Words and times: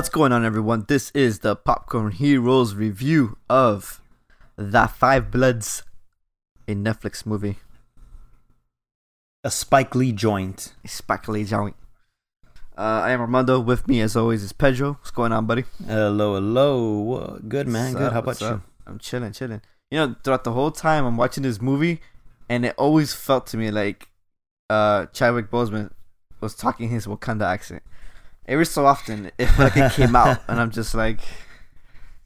What's 0.00 0.08
going 0.08 0.32
on, 0.32 0.46
everyone? 0.46 0.86
This 0.88 1.10
is 1.10 1.40
the 1.40 1.54
Popcorn 1.54 2.12
Heroes 2.12 2.74
review 2.74 3.36
of 3.50 4.00
The 4.56 4.86
Five 4.86 5.30
Bloods, 5.30 5.82
a 6.66 6.74
Netflix 6.74 7.26
movie. 7.26 7.58
A 9.44 9.50
Spike 9.50 9.94
Lee 9.94 10.12
joint. 10.12 10.72
A 10.82 10.88
Spike 10.88 11.28
Lee 11.28 11.44
joint. 11.44 11.76
Uh, 12.78 13.02
I 13.04 13.10
am 13.10 13.20
Armando. 13.20 13.60
With 13.60 13.86
me, 13.88 14.00
as 14.00 14.16
always, 14.16 14.42
is 14.42 14.54
Pedro. 14.54 14.92
What's 14.94 15.10
going 15.10 15.32
on, 15.32 15.44
buddy? 15.44 15.64
Hello, 15.86 16.32
hello. 16.32 17.38
Good, 17.46 17.68
man. 17.68 17.92
What's 17.92 17.98
Good. 17.98 18.06
up? 18.06 18.12
How 18.14 18.18
about 18.20 18.40
you? 18.40 18.46
up? 18.46 18.62
I'm 18.86 18.98
chilling, 18.98 19.32
chilling. 19.32 19.60
You 19.90 19.98
know, 19.98 20.16
throughout 20.24 20.44
the 20.44 20.52
whole 20.52 20.70
time 20.70 21.04
I'm 21.04 21.18
watching 21.18 21.42
this 21.42 21.60
movie, 21.60 22.00
and 22.48 22.64
it 22.64 22.74
always 22.78 23.12
felt 23.12 23.46
to 23.48 23.58
me 23.58 23.70
like 23.70 24.08
uh, 24.70 25.04
Chadwick 25.12 25.50
Boseman 25.50 25.90
was 26.40 26.54
talking 26.54 26.88
his 26.88 27.06
Wakanda 27.06 27.44
accent. 27.44 27.82
Every 28.50 28.66
so 28.66 28.84
often, 28.84 29.30
it 29.38 29.46
felt 29.46 29.76
like 29.76 29.76
it 29.76 29.92
came 30.00 30.14
out, 30.16 30.40
and 30.48 30.60
I'm 30.60 30.70
just 30.72 30.94
like, 30.94 31.20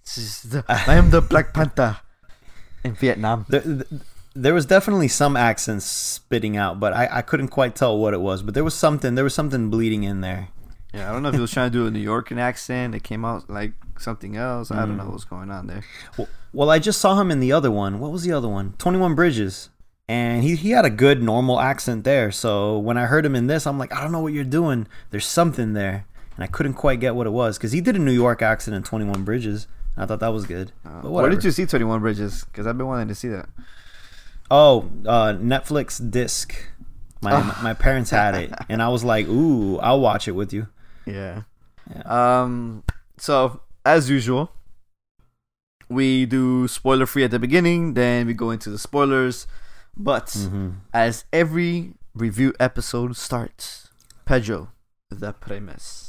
the- 0.04 0.64
I 0.68 0.94
am 0.94 1.10
the 1.10 1.20
Black 1.20 1.52
Panther 1.54 1.98
in 2.82 2.94
Vietnam. 2.94 3.46
There, 3.48 3.84
there 4.34 4.54
was 4.54 4.66
definitely 4.66 5.08
some 5.08 5.36
accents 5.36 5.84
spitting 5.86 6.56
out, 6.56 6.80
but 6.80 6.92
I, 6.92 7.08
I 7.18 7.22
couldn't 7.22 7.48
quite 7.48 7.74
tell 7.76 7.96
what 7.98 8.14
it 8.14 8.20
was. 8.20 8.42
But 8.42 8.54
there 8.54 8.64
was 8.64 8.74
something. 8.74 9.14
There 9.14 9.24
was 9.24 9.34
something 9.34 9.70
bleeding 9.70 10.02
in 10.02 10.20
there. 10.22 10.48
Yeah, 10.92 11.08
I 11.10 11.12
don't 11.12 11.22
know 11.22 11.28
if 11.28 11.34
he 11.34 11.40
was 11.40 11.50
trying 11.50 11.70
to 11.70 11.76
do 11.78 11.86
a 11.86 11.90
New 11.90 11.98
Yorker 12.00 12.38
accent. 12.38 12.94
It 12.94 13.02
came 13.02 13.24
out 13.24 13.48
like 13.50 13.72
something 13.98 14.36
else. 14.36 14.70
I 14.70 14.76
don't 14.86 14.96
know 14.96 15.04
Mm. 15.04 15.12
what's 15.12 15.24
going 15.24 15.50
on 15.50 15.66
there. 15.66 15.82
Well, 16.16 16.28
well, 16.52 16.70
I 16.70 16.78
just 16.78 17.00
saw 17.00 17.20
him 17.20 17.30
in 17.30 17.40
the 17.40 17.52
other 17.52 17.70
one. 17.70 17.98
What 17.98 18.12
was 18.12 18.22
the 18.22 18.32
other 18.32 18.48
one? 18.48 18.74
Twenty 18.78 18.98
One 18.98 19.14
Bridges. 19.14 19.70
And 20.06 20.42
he, 20.44 20.54
he 20.54 20.70
had 20.72 20.84
a 20.84 20.90
good 20.90 21.22
normal 21.22 21.58
accent 21.58 22.04
there. 22.04 22.30
So 22.30 22.78
when 22.78 22.98
I 22.98 23.06
heard 23.06 23.24
him 23.24 23.34
in 23.34 23.46
this, 23.46 23.66
I'm 23.66 23.78
like, 23.78 23.90
I 23.94 24.02
don't 24.02 24.12
know 24.12 24.20
what 24.20 24.34
you're 24.34 24.44
doing. 24.44 24.86
There's 25.10 25.24
something 25.26 25.72
there. 25.72 26.04
And 26.36 26.42
I 26.44 26.46
couldn't 26.48 26.74
quite 26.74 27.00
get 27.00 27.14
what 27.14 27.26
it 27.26 27.30
was. 27.30 27.56
Because 27.58 27.72
he 27.72 27.80
did 27.80 27.94
a 27.96 27.98
New 27.98 28.12
York 28.12 28.42
accent 28.42 28.74
in 28.76 28.82
21 28.82 29.22
Bridges. 29.24 29.66
I 29.96 30.06
thought 30.06 30.20
that 30.20 30.32
was 30.32 30.46
good. 30.46 30.72
Uh, 30.84 31.08
where 31.08 31.30
did 31.30 31.44
you 31.44 31.52
see 31.52 31.66
Twenty 31.66 31.84
One 31.84 32.00
Bridges? 32.00 32.44
Because 32.44 32.66
I've 32.66 32.76
been 32.76 32.88
wanting 32.88 33.06
to 33.06 33.14
see 33.14 33.28
that. 33.28 33.48
Oh, 34.50 34.90
uh, 35.06 35.34
Netflix 35.34 36.00
disc. 36.10 36.52
My 37.22 37.32
Oh. 37.32 37.58
my 37.62 37.74
parents 37.74 38.10
had 38.10 38.34
it, 38.34 38.52
and 38.68 38.82
I 38.82 38.88
was 38.88 39.04
like, 39.04 39.28
"Ooh, 39.28 39.78
I'll 39.78 40.00
watch 40.00 40.26
it 40.26 40.32
with 40.32 40.52
you." 40.52 40.66
Yeah. 41.06 41.42
Um. 42.04 42.82
So 43.18 43.60
as 43.86 44.10
usual, 44.10 44.50
we 45.88 46.26
do 46.26 46.66
spoiler 46.66 47.06
free 47.06 47.22
at 47.24 47.30
the 47.30 47.38
beginning, 47.38 47.94
then 47.94 48.26
we 48.26 48.34
go 48.34 48.50
into 48.50 48.70
the 48.70 48.78
spoilers. 48.78 49.46
But 49.96 50.30
hmm 50.32 50.70
as 50.92 51.24
every 51.32 51.92
review 52.14 52.52
episode 52.58 53.16
starts, 53.16 53.90
Pedro, 54.24 54.72
the 55.08 55.32
premise. 55.32 56.03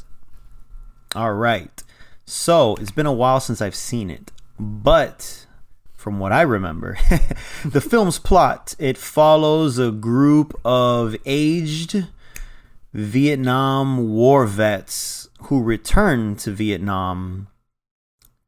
All 1.16 1.34
right. 1.34 1.82
So 2.26 2.76
it's 2.76 2.92
been 2.92 3.06
a 3.06 3.14
while 3.14 3.40
since 3.40 3.62
I've 3.62 3.76
seen 3.76 4.10
it, 4.10 4.32
but 4.60 5.46
from 5.94 6.20
what 6.20 6.32
I 6.32 6.42
remember, 6.42 6.98
the 7.66 7.82
film's 7.82 8.20
plot 8.20 8.76
it 8.78 8.98
follows 8.98 9.80
a 9.80 9.92
group 9.92 10.60
of 10.66 11.16
aged 11.26 12.08
Vietnam 12.94 14.10
war 14.10 14.46
vets 14.46 15.30
who 15.44 15.62
return 15.64 16.36
to 16.38 16.52
Vietnam 16.52 17.48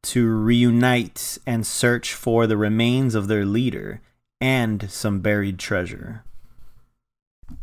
to 0.02 0.28
reunite 0.28 1.38
and 1.46 1.66
search 1.66 2.14
for 2.14 2.46
the 2.46 2.56
remains 2.56 3.14
of 3.14 3.28
their 3.28 3.44
leader 3.44 4.00
and 4.40 4.90
some 4.90 5.20
buried 5.20 5.58
treasure. 5.58 6.24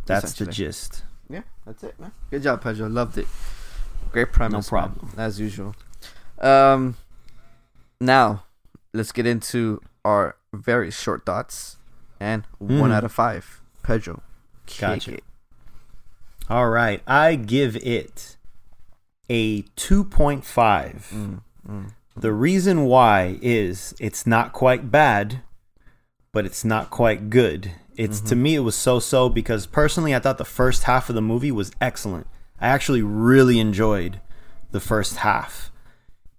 That's 0.06 0.34
the 0.34 0.46
gist. 0.46 1.04
Yeah, 1.30 1.42
that's 1.66 1.84
it, 1.84 2.00
man. 2.00 2.12
Good 2.30 2.44
job, 2.44 2.62
Pedro. 2.62 2.88
Loved 2.88 3.18
it. 3.18 3.28
Great 4.12 4.32
premise. 4.32 4.72
man, 4.72 4.84
problem. 4.94 5.12
as 5.18 5.40
usual. 5.40 5.76
Um. 6.40 6.96
Now, 8.00 8.44
let's 8.94 9.12
get 9.12 9.26
into 9.26 9.82
our 10.04 10.36
very 10.54 10.92
short 10.92 11.26
thoughts 11.26 11.78
and 12.20 12.44
one 12.60 12.92
Mm. 12.92 12.94
out 12.94 13.04
of 13.04 13.12
five. 13.12 13.62
Pedro. 13.84 14.22
Gotcha. 14.80 15.18
All 16.50 16.70
right, 16.70 17.02
I 17.08 17.36
give 17.36 17.76
it 17.78 18.38
a 19.30 19.64
2.5. 19.76 21.10
Mm, 21.12 21.42
mm. 21.68 21.92
The 22.16 22.32
reason 22.32 22.84
why 22.86 23.40
is 23.42 23.96
it's 24.00 24.28
not 24.28 24.54
quite 24.54 24.92
bad, 24.92 25.42
but 26.32 26.46
it's 26.46 26.64
not 26.64 26.90
quite 26.92 27.30
good. 27.30 27.72
It's 27.96 28.20
to 28.22 28.36
me 28.36 28.56
it 28.56 28.60
was 28.60 28.76
so-so 28.76 29.30
because 29.30 29.66
personally 29.66 30.14
I 30.14 30.20
thought 30.20 30.38
the 30.38 30.46
first 30.46 30.84
half 30.84 31.10
of 31.10 31.16
the 31.16 31.22
movie 31.22 31.52
was 31.52 31.72
excellent. 31.80 32.28
I 32.66 32.70
actually 32.70 33.04
really 33.04 33.60
enjoyed 33.60 34.22
the 34.72 34.80
first 34.80 35.18
half. 35.18 35.70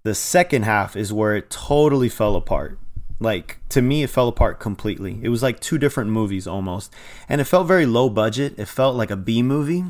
The 0.02 0.12
second 0.12 0.64
half 0.64 0.96
is 0.96 1.12
where 1.12 1.36
it 1.36 1.50
totally 1.50 2.08
fell 2.08 2.34
apart. 2.34 2.80
Like 3.20 3.60
to 3.68 3.80
me 3.80 4.02
it 4.02 4.10
fell 4.10 4.26
apart 4.26 4.58
completely. 4.58 5.20
It 5.22 5.28
was 5.28 5.40
like 5.40 5.60
two 5.60 5.78
different 5.78 6.10
movies 6.10 6.48
almost. 6.48 6.92
And 7.28 7.40
it 7.40 7.44
felt 7.44 7.68
very 7.68 7.86
low 7.86 8.10
budget. 8.10 8.58
It 8.58 8.66
felt 8.66 8.96
like 8.96 9.12
a 9.12 9.16
B 9.16 9.40
movie. 9.40 9.84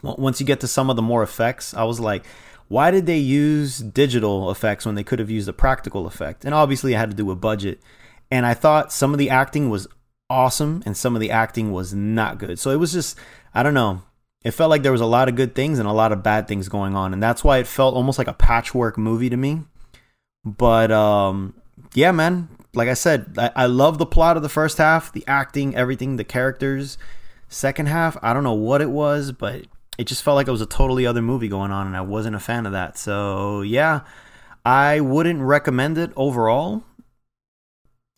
Once 0.00 0.38
you 0.38 0.46
get 0.46 0.60
to 0.60 0.68
some 0.68 0.90
of 0.90 0.94
the 0.94 1.02
more 1.02 1.24
effects, 1.24 1.74
I 1.74 1.82
was 1.82 1.98
like, 1.98 2.24
why 2.68 2.92
did 2.92 3.06
they 3.06 3.18
use 3.18 3.78
digital 3.78 4.52
effects 4.52 4.86
when 4.86 4.94
they 4.94 5.02
could 5.02 5.18
have 5.18 5.28
used 5.28 5.48
a 5.48 5.52
practical 5.52 6.06
effect? 6.06 6.44
And 6.44 6.54
obviously, 6.54 6.94
it 6.94 6.98
had 6.98 7.10
to 7.10 7.16
do 7.16 7.26
with 7.26 7.40
budget. 7.40 7.82
And 8.30 8.46
I 8.46 8.54
thought 8.54 8.92
some 8.92 9.12
of 9.12 9.18
the 9.18 9.30
acting 9.30 9.70
was 9.70 9.88
awesome 10.30 10.84
and 10.86 10.96
some 10.96 11.16
of 11.16 11.20
the 11.20 11.32
acting 11.32 11.72
was 11.72 11.92
not 11.92 12.38
good. 12.38 12.60
So 12.60 12.70
it 12.70 12.76
was 12.76 12.92
just, 12.92 13.18
I 13.52 13.64
don't 13.64 13.74
know. 13.74 14.02
It 14.44 14.52
felt 14.52 14.70
like 14.70 14.82
there 14.82 14.92
was 14.92 15.00
a 15.00 15.06
lot 15.06 15.28
of 15.28 15.34
good 15.34 15.54
things 15.54 15.78
and 15.78 15.88
a 15.88 15.92
lot 15.92 16.12
of 16.12 16.22
bad 16.22 16.46
things 16.46 16.68
going 16.68 16.94
on. 16.94 17.12
And 17.12 17.22
that's 17.22 17.42
why 17.42 17.58
it 17.58 17.66
felt 17.66 17.94
almost 17.94 18.18
like 18.18 18.28
a 18.28 18.32
patchwork 18.32 18.96
movie 18.96 19.30
to 19.30 19.36
me. 19.36 19.62
But 20.44 20.92
um, 20.92 21.54
yeah, 21.94 22.12
man, 22.12 22.48
like 22.74 22.88
I 22.88 22.94
said, 22.94 23.34
I, 23.36 23.50
I 23.56 23.66
love 23.66 23.98
the 23.98 24.06
plot 24.06 24.36
of 24.36 24.42
the 24.42 24.48
first 24.48 24.78
half, 24.78 25.12
the 25.12 25.24
acting, 25.26 25.74
everything, 25.74 26.16
the 26.16 26.24
characters. 26.24 26.98
Second 27.48 27.86
half, 27.86 28.16
I 28.22 28.32
don't 28.32 28.44
know 28.44 28.54
what 28.54 28.80
it 28.80 28.90
was, 28.90 29.32
but 29.32 29.66
it 29.98 30.06
just 30.06 30.22
felt 30.22 30.36
like 30.36 30.48
it 30.48 30.52
was 30.52 30.60
a 30.60 30.66
totally 30.66 31.06
other 31.06 31.22
movie 31.22 31.48
going 31.48 31.72
on, 31.72 31.86
and 31.86 31.96
I 31.96 32.02
wasn't 32.02 32.36
a 32.36 32.40
fan 32.40 32.66
of 32.66 32.72
that. 32.72 32.96
So 32.96 33.62
yeah, 33.62 34.02
I 34.64 35.00
wouldn't 35.00 35.42
recommend 35.42 35.98
it 35.98 36.12
overall. 36.14 36.84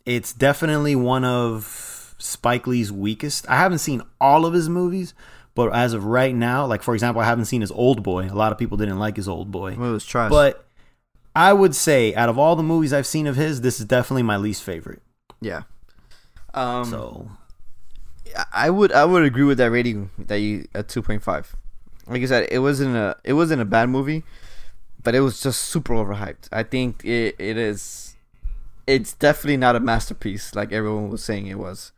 It's 0.05 0.33
definitely 0.33 0.97
one 0.97 1.25
of 1.25 2.15
Spike 2.19 2.67
Lee's 2.67 2.93
weakest. 2.93 3.49
I 3.49 3.57
haven't 3.57 3.79
seen 3.79 4.03
all 4.21 4.45
of 4.45 4.53
his 4.53 4.69
movies, 4.69 5.15
but 5.69 5.75
as 5.75 5.93
of 5.93 6.07
right 6.07 6.35
now, 6.35 6.65
like 6.65 6.83
for 6.83 6.95
example, 6.95 7.21
I 7.21 7.27
haven't 7.27 7.45
seen 7.45 7.61
his 7.61 7.71
Old 7.71 8.03
Boy. 8.03 8.31
A 8.31 8.35
lot 8.35 8.51
of 8.51 8.57
people 8.59 8.79
didn't 8.79 8.99
like 8.99 9.17
his 9.17 9.29
Old 9.29 9.51
Boy. 9.51 9.75
Well, 9.77 9.91
it 9.91 9.93
was 9.93 10.07
trash. 10.07 10.31
But 10.31 10.65
I 11.37 11.53
would 11.53 11.75
say, 11.75 12.15
out 12.15 12.31
of 12.31 12.39
all 12.39 12.57
the 12.57 12.63
movies 12.63 12.93
I've 12.95 13.07
seen 13.07 13.27
of 13.27 13.37
his, 13.37 13.61
this 13.61 13.79
is 13.79 13.85
definitely 13.85 14.23
my 14.23 14.39
least 14.39 14.63
favorite. 14.63 15.03
yeah. 15.41 15.63
Um. 16.55 16.87
So, 16.87 17.31
I 18.55 18.71
would 18.71 18.91
I 18.93 19.05
would 19.05 19.23
agree 19.23 19.45
with 19.45 19.59
that 19.59 19.71
rating 19.71 20.09
that 20.19 20.37
you 20.37 20.67
at 20.75 20.89
two 20.89 21.03
point 21.03 21.23
five. 21.23 21.55
Like 22.07 22.23
I 22.23 22.25
said, 22.25 22.49
it 22.51 22.61
wasn't 22.61 22.97
a 22.97 23.17
it 23.23 23.35
wasn't 23.35 23.61
a 23.61 23.67
bad 23.67 23.91
movie, 23.91 24.25
but 25.03 25.15
it 25.15 25.21
was 25.21 25.43
just 25.43 25.61
super 25.61 25.93
overhyped. 25.93 26.49
I 26.51 26.63
think 26.63 27.05
it, 27.05 27.37
it 27.39 27.57
is 27.59 28.17
it's 28.87 29.13
definitely 29.13 29.59
not 29.59 29.77
a 29.77 29.81
masterpiece 29.81 30.55
like 30.55 30.73
everyone 30.73 31.11
was 31.11 31.23
saying 31.23 31.47
it 31.47 31.59
was. 31.59 31.93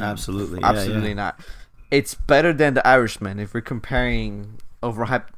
absolutely, 0.00 0.60
yeah, 0.60 0.70
Absolutely 0.70 1.08
yeah. 1.10 1.14
not. 1.14 1.40
It's 1.90 2.14
better 2.14 2.52
than 2.52 2.74
The 2.74 2.86
Irishman 2.86 3.40
if 3.40 3.52
we're 3.52 3.60
comparing 3.60 4.60
overhyped 4.82 5.28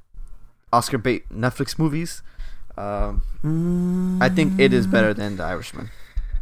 Oscar 0.73 0.99
bait 0.99 1.29
Netflix 1.31 1.79
movies. 1.79 2.23
Um, 2.77 4.19
I 4.21 4.29
think 4.29 4.59
it 4.59 4.73
is 4.73 4.87
better 4.87 5.15
than 5.15 5.37
The 5.37 5.45
Irishman. 5.45 5.91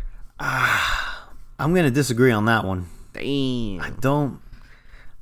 I'm 0.40 1.74
gonna 1.74 1.90
disagree 1.90 2.32
on 2.32 2.46
that 2.46 2.64
one. 2.64 2.88
Damn. 3.12 3.80
I 3.80 3.90
don't. 4.00 4.40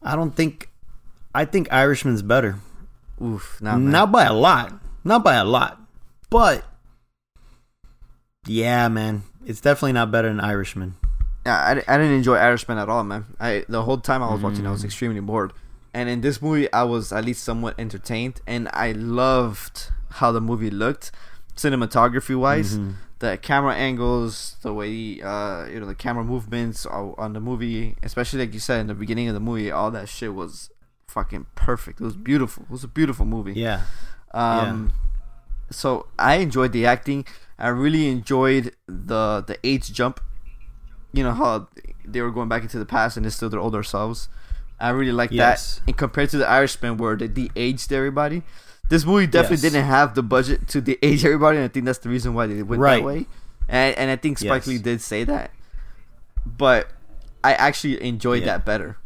I 0.03 0.15
don't 0.17 0.35
think. 0.35 0.71
I 1.35 1.45
think 1.45 1.73
Irishman's 1.73 2.23
better. 2.23 2.57
Oof. 3.23 3.61
Man. 3.61 3.91
Not 3.91 4.13
by 4.13 4.25
a 4.25 4.33
lot. 4.33 4.73
Not 5.05 5.25
by 5.25 5.35
a 5.35 5.45
lot. 5.45 5.81
But 6.31 6.65
yeah, 8.47 8.89
man, 8.89 9.23
it's 9.45 9.61
definitely 9.61 9.93
not 9.93 10.11
better 10.11 10.29
than 10.29 10.41
Irishman. 10.41 10.97
Yeah, 11.49 11.59
I, 11.71 11.71
I 11.93 11.95
didn't 12.01 12.17
enjoy 12.23 12.37
Irishman 12.49 12.79
at 12.85 12.89
all, 12.95 13.05
man. 13.13 13.23
I 13.49 13.51
the 13.77 13.83
whole 13.87 14.01
time 14.11 14.21
I 14.27 14.31
was 14.35 14.43
watching, 14.47 14.65
I 14.71 14.73
was 14.77 14.83
Mm. 14.83 14.89
extremely 14.91 15.21
bored. 15.31 15.51
And 15.99 16.07
in 16.15 16.19
this 16.27 16.37
movie, 16.47 16.69
I 16.83 16.85
was 16.95 17.05
at 17.19 17.23
least 17.29 17.41
somewhat 17.51 17.75
entertained, 17.85 18.37
and 18.55 18.63
I 18.87 18.89
loved 19.23 19.75
how 20.21 20.29
the 20.37 20.43
movie 20.51 20.73
looked, 20.85 21.07
cinematography 21.63 22.37
wise, 22.47 22.71
Mhm. 22.79 22.95
the 23.25 23.31
camera 23.49 23.75
angles, 23.89 24.35
the 24.65 24.73
way 24.81 25.21
uh 25.33 25.61
you 25.73 25.79
know 25.81 25.87
the 25.95 26.01
camera 26.07 26.25
movements 26.35 26.79
on 27.25 27.31
the 27.37 27.41
movie, 27.51 27.97
especially 28.09 28.39
like 28.43 28.53
you 28.57 28.61
said 28.69 28.79
in 28.83 28.87
the 28.93 28.99
beginning 29.05 29.27
of 29.31 29.35
the 29.39 29.45
movie, 29.51 29.71
all 29.79 29.91
that 29.99 30.07
shit 30.17 30.33
was 30.43 30.71
fucking 31.17 31.45
perfect. 31.67 31.97
It 32.03 32.05
was 32.11 32.17
beautiful. 32.31 32.61
It 32.69 32.73
was 32.79 32.85
a 32.91 32.93
beautiful 33.01 33.27
movie. 33.37 33.55
Yeah. 33.67 33.81
Um, 34.43 34.93
so 35.71 35.89
I 36.19 36.35
enjoyed 36.47 36.73
the 36.79 36.85
acting. 36.95 37.21
I 37.59 37.69
really 37.85 38.05
enjoyed 38.17 38.65
the 38.87 39.43
the 39.51 39.57
age 39.65 39.87
jump. 40.01 40.21
You 41.13 41.23
know 41.25 41.33
how 41.33 41.69
they 42.05 42.21
were 42.21 42.31
going 42.31 42.49
back 42.49 42.63
into 42.63 42.79
the 42.79 42.87
past 42.87 43.17
and 43.17 43.25
it's 43.27 43.37
still 43.37 43.49
their 43.49 43.61
older 43.61 43.83
selves. 43.83 44.29
I 44.81 44.91
really 44.91 45.13
like 45.13 45.31
Yes. 45.31 45.77
that. 45.77 45.83
And 45.89 45.97
compared 45.97 46.31
to 46.31 46.39
the 46.39 46.49
Irishman, 46.49 46.97
where 46.99 47.17
they 47.17 47.27
de-aged 47.29 47.93
everybody, 47.93 48.43
this 48.89 49.05
movie 49.05 49.27
definitely 49.27 49.57
Yes. 49.57 49.73
didn't 49.73 49.85
have 49.87 50.15
the 50.15 50.23
budget 50.23 50.69
to 50.69 50.81
de- 50.81 50.99
age 51.05 51.25
everybody, 51.25 51.57
and 51.59 51.65
I 51.65 51.69
think 51.69 51.85
that's 51.87 51.99
the 51.99 52.09
reason 52.09 52.35
why 52.35 52.47
they 52.47 52.63
went 52.63 52.81
Right. 52.81 52.97
that 53.01 53.05
way. 53.05 53.27
And 53.69 53.97
and 53.97 54.11
I 54.11 54.17
think 54.17 54.39
Spike 54.39 54.63
Yes. 54.63 54.67
Lee 54.67 54.79
did 54.79 55.01
say 55.03 55.25
that, 55.25 55.51
but 56.47 56.89
I 57.45 57.53
actually 57.55 58.03
enjoyed 58.03 58.41
Yeah. 58.41 58.47
that 58.57 58.65
better. 58.65 58.97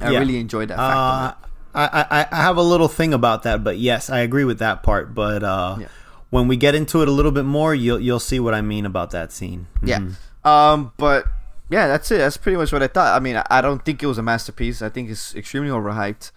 I 0.00 0.10
Yeah. 0.10 0.18
really 0.18 0.38
enjoyed 0.38 0.68
that. 0.68 0.76
Fact 0.76 0.96
Uh. 0.96 1.48
I, 1.76 2.06
I 2.10 2.26
I 2.30 2.36
have 2.36 2.56
a 2.56 2.62
little 2.62 2.86
thing 2.86 3.12
about 3.12 3.42
that, 3.42 3.64
but 3.64 3.78
yes, 3.78 4.08
I 4.08 4.18
agree 4.20 4.44
with 4.44 4.58
that 4.60 4.82
part. 4.84 5.12
But 5.14 5.42
uh, 5.42 5.76
Yeah. 5.80 5.86
when 6.30 6.46
we 6.46 6.56
get 6.56 6.74
into 6.76 7.02
it 7.02 7.08
a 7.08 7.10
little 7.10 7.32
bit 7.32 7.44
more, 7.44 7.74
you'll 7.74 7.98
you'll 7.98 8.20
see 8.20 8.38
what 8.38 8.54
I 8.54 8.60
mean 8.60 8.86
about 8.86 9.10
that 9.10 9.32
scene. 9.32 9.66
Yeah. 9.82 9.98
Um, 10.44 10.92
but 10.98 11.26
yeah, 11.70 11.86
that's 11.88 12.10
it. 12.10 12.18
That's 12.18 12.36
pretty 12.36 12.56
much 12.58 12.72
what 12.72 12.82
I 12.82 12.88
thought. 12.88 13.14
I 13.14 13.20
mean, 13.20 13.42
I- 13.50 13.60
don't 13.60 13.84
think 13.84 14.02
it 14.02 14.06
was 14.06 14.18
a 14.18 14.22
masterpiece. 14.22 14.82
I 14.82 14.88
think 14.90 15.10
it's 15.10 15.34
extremely 15.34 15.70
overhyped. 15.70 16.30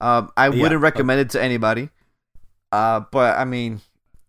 Um, 0.00 0.32
I 0.36 0.48
Yeah. 0.48 0.62
wouldn't 0.62 0.80
recommend 0.80 1.20
it 1.20 1.30
to 1.30 1.42
anybody. 1.42 1.90
Uh, 2.72 3.00
but 3.12 3.38
I 3.38 3.44
mean, 3.44 3.80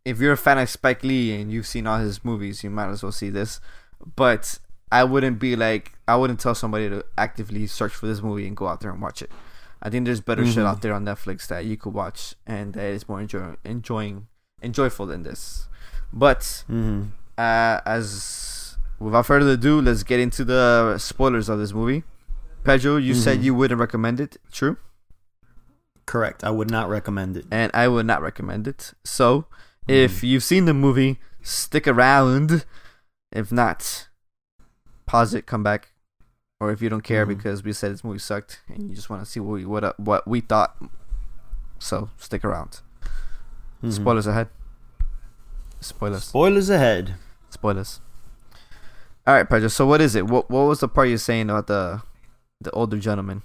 if 0.05 0.19
you're 0.19 0.33
a 0.33 0.37
fan 0.37 0.57
of 0.59 0.69
Spike 0.69 1.03
Lee 1.03 1.39
and 1.39 1.51
you've 1.51 1.65
seen 1.65 1.87
all 1.87 1.99
his 1.99 2.23
movies, 2.23 2.63
you 2.63 2.69
might 2.69 2.89
as 2.89 3.01
well 3.01 3.11
see 3.11 3.29
this. 3.29 3.59
But 4.15 4.59
I 4.91 5.03
wouldn't 5.05 5.39
be 5.39 5.55
like, 5.55 5.93
I 6.07 6.15
wouldn't 6.17 6.39
tell 6.39 6.53
somebody 6.53 6.89
to 6.89 7.03
actively 7.17 7.65
search 7.67 7.93
for 7.93 8.05
this 8.05 8.21
movie 8.21 8.45
and 8.45 8.55
go 8.55 8.67
out 8.67 8.81
there 8.81 8.91
and 8.91 9.01
watch 9.01 9.21
it. 9.21 9.31
I 9.81 9.89
think 9.89 10.05
there's 10.05 10.21
better 10.21 10.45
shit 10.45 10.63
Mhm. 10.63 10.67
out 10.67 10.81
there 10.81 10.93
on 10.93 11.05
Netflix 11.05 11.47
that 11.47 11.65
you 11.65 11.75
could 11.77 11.93
watch 11.93 12.35
and 12.45 12.73
that 12.73 12.83
is 12.85 13.09
more 13.09 13.19
enjoy- 13.19 13.55
enjoying, 13.65 14.27
enjoyable 14.61 15.05
than 15.07 15.23
this. 15.23 15.67
But 16.11 16.63
Mhm. 16.69 17.07
uh, 17.37 17.79
as 17.85 18.11
without 18.99 19.25
further 19.25 19.51
ado, 19.51 19.81
let's 19.81 20.03
get 20.03 20.19
into 20.19 20.43
the 20.45 20.97
spoilers 20.97 21.49
of 21.49 21.59
this 21.59 21.73
movie. 21.73 22.03
Pedro, 22.63 22.95
you 22.97 23.13
said 23.13 23.39
Mhm. 23.39 23.43
you 23.43 23.55
wouldn't 23.55 23.79
recommend 23.79 24.19
it, 24.19 24.37
true? 24.51 24.77
Correct. 26.05 26.43
I 26.43 26.49
would 26.49 26.69
not 26.71 26.89
recommend 26.89 27.37
it. 27.37 27.45
And 27.51 27.71
I 27.73 27.87
would 27.87 28.05
not 28.05 28.21
recommend 28.21 28.67
it. 28.67 28.93
So, 29.03 29.45
if 29.87 30.23
you've 30.23 30.43
seen 30.43 30.65
the 30.65 30.73
movie, 30.73 31.19
stick 31.41 31.87
around. 31.87 32.65
If 33.31 33.51
not, 33.51 34.07
pause 35.05 35.33
it, 35.33 35.45
come 35.45 35.63
back. 35.63 35.91
Or 36.59 36.71
if 36.71 36.81
you 36.81 36.87
don't 36.87 37.03
care 37.03 37.25
Mhm. 37.25 37.29
because 37.37 37.63
we 37.63 37.73
said 37.73 37.91
this 37.91 38.03
movie 38.03 38.19
sucked 38.19 38.61
and 38.69 38.89
you 38.89 38.95
just 38.95 39.09
want 39.09 39.23
to 39.23 39.29
see 39.29 39.39
what 39.41 39.53
we, 39.55 39.65
what 39.65 39.83
uh, 39.83 39.93
what 39.97 40.25
we 40.27 40.39
thought, 40.39 40.77
so 41.79 42.09
stick 42.17 42.45
around. 42.45 42.79
Mhm. 43.83 43.91
Spoilers 43.91 44.27
ahead. 44.27 44.47
Spoilers. 45.81 46.23
Spoilers 46.23 46.69
ahead. 46.69 47.15
Spoilers. 47.49 47.99
All 49.25 49.33
right, 49.33 49.49
Pedro. 49.49 49.69
So 49.69 49.85
what 49.85 50.01
is 50.01 50.15
it? 50.15 50.27
What 50.27 50.49
what 50.49 50.63
was 50.63 50.81
the 50.81 50.87
part 50.87 51.09
you're 51.09 51.17
saying 51.17 51.49
about 51.49 51.67
the 51.67 52.01
the 52.59 52.71
older 52.71 52.97
gentleman? 52.97 53.43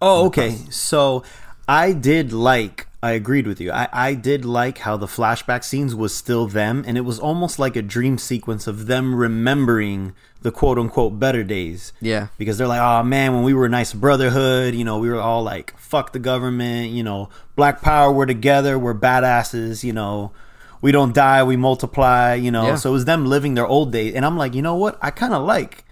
Oh, 0.00 0.26
okay. 0.26 0.56
So 0.70 1.22
I 1.68 1.92
did 1.92 2.32
like. 2.32 2.86
I 3.02 3.12
agreed 3.12 3.46
with 3.46 3.60
you. 3.60 3.70
I, 3.70 3.88
I 3.92 4.14
did 4.14 4.44
like 4.44 4.78
how 4.78 4.96
the 4.96 5.06
flashback 5.06 5.62
scenes 5.62 5.94
was 5.94 6.14
still 6.14 6.46
them, 6.48 6.82
and 6.88 6.96
it 6.96 7.02
was 7.02 7.20
almost 7.20 7.58
like 7.58 7.76
a 7.76 7.82
dream 7.82 8.18
sequence 8.18 8.66
of 8.66 8.86
them 8.86 9.14
remembering 9.14 10.12
the 10.42 10.50
quote 10.50 10.78
unquote 10.78 11.20
better 11.20 11.44
days. 11.44 11.92
Yeah, 12.00 12.28
because 12.38 12.58
they're 12.58 12.66
like, 12.66 12.80
oh 12.80 13.04
man, 13.04 13.34
when 13.34 13.44
we 13.44 13.54
were 13.54 13.66
a 13.66 13.70
nice 13.70 13.92
brotherhood, 13.92 14.74
you 14.74 14.84
know, 14.84 14.98
we 14.98 15.10
were 15.10 15.20
all 15.20 15.42
like, 15.42 15.78
fuck 15.78 16.12
the 16.12 16.18
government, 16.18 16.90
you 16.92 17.04
know, 17.04 17.28
black 17.54 17.80
power, 17.82 18.10
we're 18.10 18.26
together, 18.26 18.78
we're 18.78 18.94
badasses, 18.94 19.84
you 19.84 19.92
know, 19.92 20.32
we 20.80 20.92
don't 20.92 21.14
die, 21.14 21.42
we 21.42 21.56
multiply, 21.56 22.34
you 22.34 22.50
know. 22.50 22.66
Yeah. 22.68 22.74
So 22.76 22.90
it 22.90 22.92
was 22.92 23.04
them 23.04 23.26
living 23.26 23.54
their 23.54 23.66
old 23.66 23.92
days. 23.92 24.14
And 24.14 24.24
I'm 24.24 24.36
like, 24.36 24.54
you 24.54 24.62
know 24.62 24.74
what? 24.74 24.98
I 25.02 25.10
kind 25.10 25.34
of 25.34 25.44
like 25.44 25.84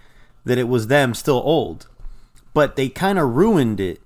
that 0.45 0.57
it 0.57 0.67
was 0.67 0.87
them 0.87 1.13
still 1.13 1.41
old, 1.43 1.87
but 2.53 2.75
they 2.75 2.89
kind 2.89 3.17
of 3.19 3.35
ruined 3.35 3.79
it 3.79 4.01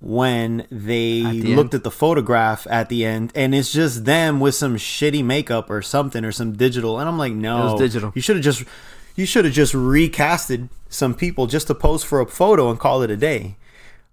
when 0.00 0.66
they 0.70 1.24
At 1.24 1.32
the 1.32 1.54
looked 1.56 1.74
end. 1.74 1.80
at 1.80 1.84
the 1.84 1.90
photograph 1.92 2.66
at 2.68 2.88
the 2.88 3.04
end 3.04 3.30
and 3.36 3.54
it's 3.54 3.72
just 3.72 4.04
them 4.04 4.40
with 4.40 4.52
some 4.56 4.74
shitty 4.76 5.24
makeup 5.24 5.70
or 5.70 5.80
something 5.80 6.24
or 6.24 6.32
some 6.32 6.54
digital 6.54 6.98
and 6.98 7.08
I'm 7.08 7.18
like 7.18 7.32
no 7.32 7.66
was 7.72 7.78
digital. 7.80 8.10
you 8.16 8.20
should 8.20 8.34
have 8.34 8.42
just 8.44 8.64
you 9.14 9.24
should 9.26 9.44
have 9.44 9.54
just 9.54 9.72
recasted 9.74 10.70
some 10.88 11.14
people 11.14 11.46
just 11.46 11.68
to 11.68 11.74
pose 11.76 12.02
for 12.02 12.20
a 12.20 12.26
photo 12.26 12.68
and 12.68 12.80
call 12.80 13.02
it 13.02 13.10
a 13.12 13.16
day. 13.16 13.54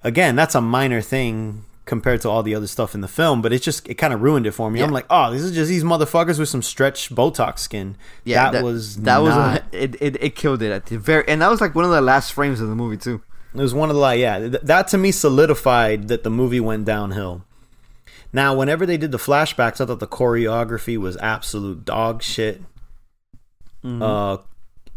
Again, 0.04 0.36
that's 0.36 0.54
a 0.54 0.62
minor 0.62 1.02
thing 1.02 1.66
compared 1.90 2.22
to 2.22 2.30
all 2.30 2.44
the 2.44 2.54
other 2.54 2.68
stuff 2.68 2.94
in 2.94 3.02
the 3.02 3.08
film, 3.08 3.42
but 3.42 3.52
it 3.52 3.64
just 3.64 3.90
it 3.90 3.96
kind 3.96 4.14
of 4.14 4.22
ruined 4.22 4.46
it 4.46 4.52
for 4.52 4.70
me. 4.70 4.80
I'm 4.82 4.92
like, 4.92 5.08
oh, 5.10 5.32
this 5.32 5.42
is 5.42 5.52
just 5.52 5.68
these 5.68 5.84
motherfuckers 5.84 6.38
with 6.38 6.48
some 6.48 6.62
stretch 6.62 7.10
Botox 7.10 7.60
skin. 7.60 7.98
yeah. 8.24 8.52
that, 8.52 8.64
was 8.64 8.98
that 8.98 9.18
was 9.18 9.34
a, 9.34 9.66
it, 9.72 9.96
it. 10.00 10.24
It 10.24 10.36
killed 10.36 10.62
it 10.62 10.72
at 10.72 10.86
the 10.86 10.98
very, 10.98 11.28
and 11.28 11.42
that 11.42 11.50
was 11.50 11.60
like 11.60 11.74
one 11.74 11.84
of 11.84 11.92
the 11.92 12.00
last 12.00 12.32
frames 12.32 12.62
of 12.62 12.70
the 12.70 12.76
movie 12.76 12.96
too. 12.96 13.22
It 13.54 13.58
was 13.60 13.74
one 13.74 13.90
of 13.90 13.96
the 13.96 14.02
like, 14.02 14.20
yeah, 14.20 14.40
th- 14.40 14.62
that 14.62 14.88
to 14.90 14.98
me 15.00 15.12
solidified 15.12 16.08
that 16.08 16.24
the 16.24 16.30
movie 16.30 16.60
went 16.60 16.86
downhill. 16.86 17.44
Now, 18.32 18.56
whenever 18.56 18.86
they 18.86 18.98
did 18.98 19.12
the 19.12 19.18
flashbacks, 19.18 19.82
I 19.82 19.88
thought 19.88 20.00
the 20.00 20.08
choreography 20.08 20.98
was 20.98 21.18
absolute 21.18 21.84
dog 21.84 22.22
shit. 22.22 22.62
Mm-hmm. 23.84 24.04
Uh, 24.04 24.38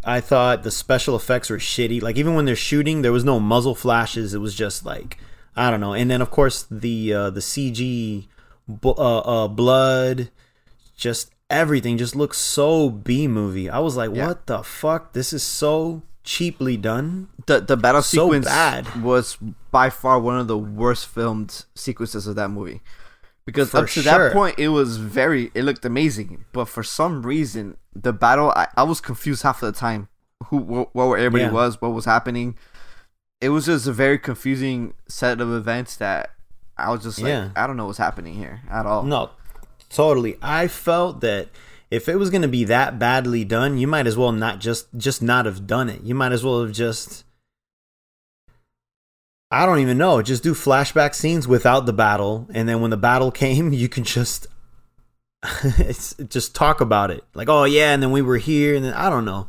I 0.04 0.20
thought 0.20 0.62
the 0.62 0.70
special 0.70 1.16
effects 1.16 1.48
were 1.48 1.56
shitty. 1.56 2.02
Like 2.02 2.16
even 2.16 2.34
when 2.34 2.44
they're 2.44 2.54
shooting, 2.54 3.00
there 3.00 3.12
was 3.12 3.24
no 3.24 3.40
muzzle 3.40 3.74
flashes. 3.74 4.34
It 4.34 4.42
was 4.42 4.54
just 4.54 4.84
like 4.84 5.16
I 5.56 5.70
don't 5.70 5.80
know. 5.80 5.92
And 5.94 6.10
then 6.10 6.22
of 6.22 6.30
course 6.30 6.66
the 6.70 7.12
uh, 7.12 7.30
the 7.30 7.40
CG 7.40 8.26
uh, 8.84 8.90
uh, 9.18 9.48
blood, 9.48 10.30
just 10.96 11.30
everything 11.50 11.98
just 11.98 12.16
looks 12.16 12.38
so 12.38 12.88
B 12.90 13.28
movie. 13.28 13.68
I 13.68 13.78
was 13.78 13.96
like, 13.96 14.10
Yeah. 14.14 14.28
what 14.28 14.46
the 14.46 14.62
fuck? 14.62 15.12
This 15.12 15.32
is 15.32 15.42
so 15.42 16.02
cheaply 16.24 16.76
done. 16.76 17.28
The 17.46 17.60
the 17.60 17.76
battle 17.76 18.02
So 18.02 18.24
sequence 18.26 18.46
bad. 18.46 19.02
was 19.02 19.36
by 19.70 19.90
far 19.90 20.18
one 20.20 20.38
of 20.38 20.48
the 20.48 20.58
worst 20.58 21.06
filmed 21.06 21.64
sequences 21.74 22.26
of 22.26 22.36
that 22.36 22.48
movie. 22.48 22.80
Because 23.44 23.70
For 23.70 23.78
up 23.78 23.86
to 23.86 24.02
sure. 24.02 24.28
that 24.28 24.32
point, 24.32 24.56
it 24.56 24.68
was 24.68 24.98
very, 24.98 25.50
it 25.52 25.64
looked 25.64 25.84
amazing. 25.84 26.44
But 26.52 26.66
for 26.66 26.84
some 26.84 27.24
reason, 27.24 27.76
the 27.92 28.12
battle, 28.12 28.52
I, 28.54 28.68
I 28.76 28.84
was 28.84 29.00
confused 29.00 29.42
half 29.42 29.64
of 29.64 29.74
the 29.74 29.78
time. 29.78 30.06
Who, 30.46 30.60
wh- 30.60 30.94
what, 30.94 31.14
everybody 31.18 31.42
Yeah. 31.44 31.50
was, 31.50 31.80
what 31.82 31.88
was 31.92 32.04
happening. 32.04 32.56
It 33.42 33.48
was 33.48 33.66
just 33.66 33.88
a 33.88 33.92
very 33.92 34.18
confusing 34.18 34.94
set 35.08 35.40
of 35.40 35.52
events 35.52 35.96
that 35.96 36.30
I 36.78 36.90
was 36.92 37.02
just 37.02 37.18
like, 37.18 37.28
Yeah. 37.28 37.50
I 37.56 37.66
don't 37.66 37.76
know 37.76 37.86
what's 37.86 37.98
happening 37.98 38.34
here 38.34 38.60
at 38.70 38.86
all. 38.86 39.02
No, 39.02 39.30
totally. 39.90 40.38
I 40.40 40.68
felt 40.68 41.20
that 41.22 41.48
if 41.90 42.08
it 42.08 42.16
was 42.16 42.30
going 42.30 42.42
to 42.42 42.48
be 42.48 42.62
that 42.64 43.00
badly 43.00 43.44
done, 43.44 43.78
you 43.78 43.88
might 43.88 44.06
as 44.06 44.16
well 44.16 44.30
not 44.30 44.60
just 44.60 44.86
just 44.96 45.22
not 45.22 45.44
have 45.46 45.66
done 45.66 45.90
it. 45.90 46.02
You 46.02 46.14
might 46.14 46.30
as 46.30 46.44
well 46.44 46.62
have 46.62 46.72
just 46.72 47.24
I 49.50 49.66
don't 49.66 49.80
even 49.80 49.98
know, 49.98 50.22
just 50.22 50.44
do 50.44 50.54
flashback 50.54 51.12
scenes 51.12 51.46
without 51.48 51.84
the 51.84 51.92
battle 51.92 52.48
and 52.54 52.68
then 52.68 52.80
when 52.80 52.90
the 52.90 52.96
battle 52.96 53.30
came, 53.44 53.72
you 53.72 53.88
can 53.88 54.04
just 54.04 54.46
it's 55.64 56.14
just 56.28 56.54
talk 56.54 56.80
about 56.80 57.10
it. 57.10 57.24
Like, 57.34 57.48
"Oh 57.48 57.64
yeah, 57.64 57.92
and 57.92 58.00
then 58.00 58.12
we 58.12 58.22
were 58.22 58.38
here 58.38 58.76
and 58.76 58.84
then 58.84 58.94
I 58.94 59.10
don't 59.10 59.24
know." 59.24 59.48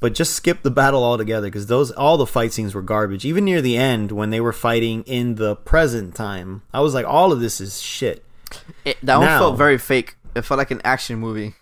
But 0.00 0.14
just 0.14 0.32
skip 0.34 0.62
the 0.62 0.70
battle 0.70 1.04
altogether 1.04 1.46
because 1.48 1.66
those 1.66 1.90
all 1.90 2.16
the 2.16 2.26
fight 2.26 2.54
scenes 2.54 2.74
were 2.74 2.80
garbage. 2.80 3.26
Even 3.26 3.44
near 3.44 3.60
the 3.60 3.76
end 3.76 4.10
when 4.10 4.30
they 4.30 4.40
were 4.40 4.52
fighting 4.52 5.02
in 5.02 5.34
the 5.34 5.56
present 5.56 6.14
time, 6.14 6.62
I 6.72 6.80
was 6.80 6.94
like, 6.94 7.06
all 7.06 7.32
of 7.32 7.40
this 7.40 7.60
is 7.60 7.82
shit. 7.82 8.24
It, 8.84 8.96
that 9.02 9.18
one 9.18 9.28
felt 9.28 9.58
very 9.58 9.76
fake. 9.76 10.16
It 10.34 10.42
felt 10.42 10.56
like 10.56 10.70
an 10.70 10.80
action 10.84 11.18
movie. 11.18 11.54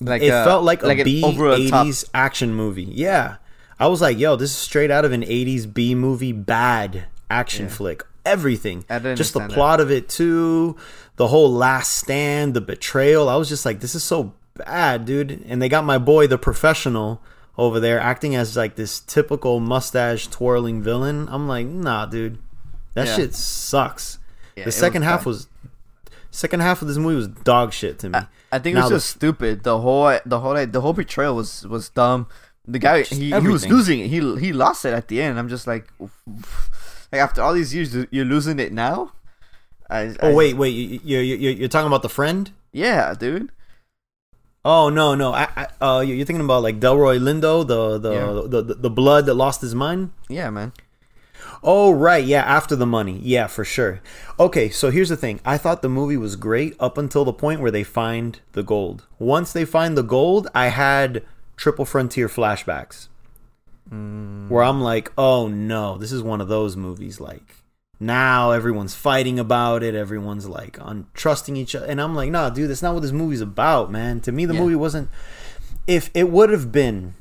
Like 0.00 0.22
it 0.22 0.30
uh, 0.30 0.44
felt 0.44 0.64
like, 0.64 0.82
a 0.82 0.88
an 0.88 1.24
over 1.24 1.56
the 1.56 1.62
eighties 1.62 2.04
action 2.12 2.54
movie. 2.54 2.82
Yeah, 2.82 3.36
I 3.78 3.86
was 3.86 4.00
like, 4.00 4.18
yo, 4.18 4.34
this 4.34 4.50
is 4.50 4.56
straight 4.56 4.90
out 4.90 5.04
of 5.04 5.12
an 5.12 5.22
eighties 5.22 5.64
B 5.66 5.94
movie, 5.94 6.32
bad 6.32 7.04
action 7.30 7.66
Yeah. 7.66 7.72
flick. 7.72 8.02
Everything, 8.24 8.84
I 8.90 8.98
didn't 8.98 9.16
just 9.16 9.32
the 9.32 9.40
understand 9.40 9.50
that. 9.50 9.54
plot 9.54 9.80
of 9.80 9.90
it 9.90 10.08
too, 10.08 10.76
the 11.16 11.28
whole 11.28 11.52
last 11.52 11.92
stand, 11.98 12.54
the 12.54 12.60
betrayal. 12.60 13.28
I 13.28 13.36
was 13.36 13.48
just 13.48 13.64
like, 13.64 13.80
this 13.80 13.94
is 13.94 14.02
so 14.02 14.34
bad, 14.54 15.04
dude. 15.04 15.44
And 15.46 15.60
they 15.60 15.68
got 15.68 15.84
my 15.84 15.98
boy, 15.98 16.26
the 16.26 16.38
professional, 16.38 17.20
over 17.58 17.78
there 17.80 18.00
acting 18.00 18.34
as 18.34 18.56
like 18.56 18.76
this 18.76 19.00
typical 19.00 19.60
mustache 19.60 20.26
twirling 20.28 20.82
villain. 20.82 21.28
I'm 21.30 21.46
like, 21.48 21.66
nah, 21.66 22.06
dude, 22.06 22.38
that 22.94 23.06
Yeah. 23.08 23.16
shit 23.16 23.34
sucks. 23.34 24.18
Yeah, 24.56 24.64
the 24.64 24.68
was 24.68 24.76
second 24.76 25.02
half 25.02 25.20
bad. 25.20 25.26
was. 25.26 25.48
Second 26.34 26.60
half 26.60 26.80
of 26.80 26.88
this 26.88 26.96
movie 26.96 27.16
was 27.16 27.28
dog 27.28 27.74
shit 27.74 27.98
to 27.98 28.08
me. 28.08 28.18
I 28.50 28.58
think 28.58 28.74
it 28.74 28.78
was 28.78 28.84
Now 28.84 28.88
the- 28.88 28.94
just 28.96 29.10
stupid. 29.10 29.64
The 29.64 29.78
whole 29.78 30.18
the 30.24 30.40
whole 30.40 30.66
the 30.66 30.80
whole 30.80 30.94
betrayal 30.94 31.36
was 31.36 31.66
was 31.66 31.90
dumb. 31.90 32.26
The 32.66 32.78
guy 32.78 33.02
he, 33.02 33.30
he 33.38 33.48
was 33.48 33.66
losing 33.68 34.00
it. 34.00 34.06
He 34.08 34.20
he 34.38 34.52
lost 34.54 34.84
it 34.86 34.94
at 34.94 35.08
the 35.08 35.20
end. 35.20 35.38
I'm 35.38 35.48
just 35.50 35.66
like, 35.66 35.88
like 37.12 37.20
after 37.20 37.42
all 37.42 37.52
these 37.52 37.74
years, 37.74 37.94
you're 38.10 38.24
losing 38.24 38.58
it 38.60 38.72
now. 38.72 39.12
I, 39.90 40.14
Oh 40.20 40.30
I- 40.30 40.34
wait, 40.34 40.56
wait, 40.56 40.70
you, 40.70 41.00
you, 41.04 41.18
you, 41.18 41.50
you're 41.50 41.68
talking 41.68 41.86
about 41.88 42.02
the 42.02 42.08
friend? 42.08 42.50
yeah, 42.72 43.12
dude. 43.14 43.50
Oh 44.64 44.88
no, 44.90 45.14
no, 45.16 45.32
I, 45.32 45.48
I, 45.56 45.84
uh, 45.84 46.00
you- 46.00 46.14
you're 46.14 46.24
thinking 46.26 46.44
about 46.44 46.62
like 46.62 46.78
Delroy 46.78 47.18
Lindo, 47.20 47.66
the 47.66 47.98
the, 47.98 48.12
Yeah. 48.12 48.48
the 48.48 48.62
the 48.62 48.74
the 48.74 48.90
blood 48.90 49.26
that 49.26 49.34
lost 49.34 49.60
his 49.60 49.74
mind. 49.74 50.10
Yeah, 50.28 50.50
man. 50.50 50.72
Oh 51.64 51.92
right, 51.92 52.24
yeah, 52.24 52.42
after 52.42 52.74
the 52.76 52.86
money, 52.86 53.20
yeah, 53.22 53.46
for 53.46 53.64
sure. 53.64 54.00
Okay, 54.38 54.68
so 54.68 54.90
here's 54.90 55.08
the 55.08 55.16
thing: 55.16 55.40
I 55.44 55.58
thought 55.58 55.82
the 55.82 55.88
movie 55.88 56.16
was 56.16 56.36
great 56.36 56.76
up 56.78 56.96
until 56.98 57.24
the 57.24 57.32
point 57.32 57.60
where 57.60 57.70
they 57.70 57.84
find 57.84 58.40
the 58.52 58.62
gold. 58.62 59.06
Once 59.18 59.52
they 59.52 59.64
find 59.64 59.96
the 59.96 60.02
gold, 60.02 60.48
I 60.54 60.68
had 60.68 61.24
Triple 61.56 61.84
Frontier 61.84 62.28
flashbacks, 62.28 63.08
where 63.90 64.62
I'm 64.62 64.80
like, 64.80 65.12
oh 65.18 65.48
no, 65.48 65.98
this 65.98 66.12
is 66.12 66.22
one 66.22 66.40
of 66.40 66.48
those 66.48 66.76
movies. 66.76 67.20
Like, 67.20 67.56
now 68.02 68.50
everyone's 68.50 68.94
fighting 68.94 69.38
about 69.38 69.82
it. 69.82 69.94
Everyone's 69.94 70.48
like 70.48 70.76
untrusting 70.78 71.56
each 71.56 71.74
other, 71.74 71.86
and 71.86 72.00
I'm 72.00 72.14
like, 72.14 72.30
nah, 72.30 72.50
dude, 72.50 72.68
that's 72.68 72.82
not 72.82 72.94
what 72.94 73.00
this 73.02 73.12
movie's 73.12 73.40
about, 73.40 73.90
man. 73.90 74.20
To 74.22 74.32
me, 74.32 74.44
the 74.44 74.54
Yeah. 74.54 74.60
movie 74.60 74.74
wasn't. 74.74 75.08
If 75.86 76.10
it 76.14 76.28
would 76.30 76.50
have 76.50 76.70
been 76.72 77.14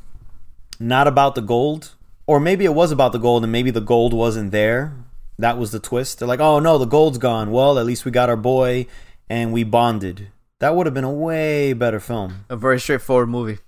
not 0.80 1.08
about 1.08 1.36
the 1.36 1.42
gold, 1.42 1.92
or 2.26 2.40
maybe 2.40 2.66
it 2.66 2.74
was 2.74 2.92
about 2.92 3.12
the 3.12 3.20
gold, 3.20 3.44
and 3.44 3.52
maybe 3.52 3.72
the 3.72 3.80
gold 3.82 4.14
wasn't 4.14 4.52
there. 4.52 4.94
That 5.40 5.58
was 5.58 5.72
the 5.72 5.80
twist. 5.80 6.20
They're 6.20 6.28
like, 6.28 6.40
oh 6.40 6.60
no, 6.60 6.78
the 6.78 6.86
gold's 6.86 7.18
gone. 7.18 7.52
Well, 7.52 7.78
at 7.80 7.86
least 7.86 8.04
we 8.06 8.12
got 8.12 8.30
our 8.30 8.36
boy, 8.38 8.88
and 9.30 9.54
we 9.54 9.64
bonded. 9.64 10.28
That 10.60 10.76
would 10.76 10.86
have 10.88 10.94
been 10.94 11.04
a 11.04 11.12
way 11.12 11.74
better 11.74 12.00
film. 12.00 12.46
A 12.50 12.56
very 12.56 12.80
straightforward 12.80 13.30
movie. 13.30 13.60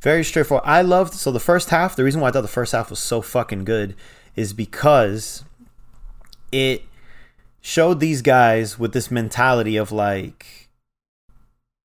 Very 0.00 0.24
straightforward. 0.24 0.64
I 0.66 0.82
loved 0.82 1.14
so 1.14 1.30
the 1.30 1.40
first 1.40 1.70
half. 1.70 1.94
The 1.96 2.04
reason 2.04 2.20
why 2.20 2.28
I 2.28 2.30
thought 2.32 2.40
the 2.42 2.48
first 2.48 2.72
half 2.72 2.90
was 2.90 2.98
so 2.98 3.20
fucking 3.22 3.64
good 3.64 3.94
is 4.34 4.52
because 4.52 5.44
it 6.52 6.84
showed 7.62 8.00
these 8.00 8.20
guys 8.22 8.78
with 8.78 8.92
this 8.92 9.10
mentality 9.10 9.76
of 9.76 9.90
like, 9.90 10.68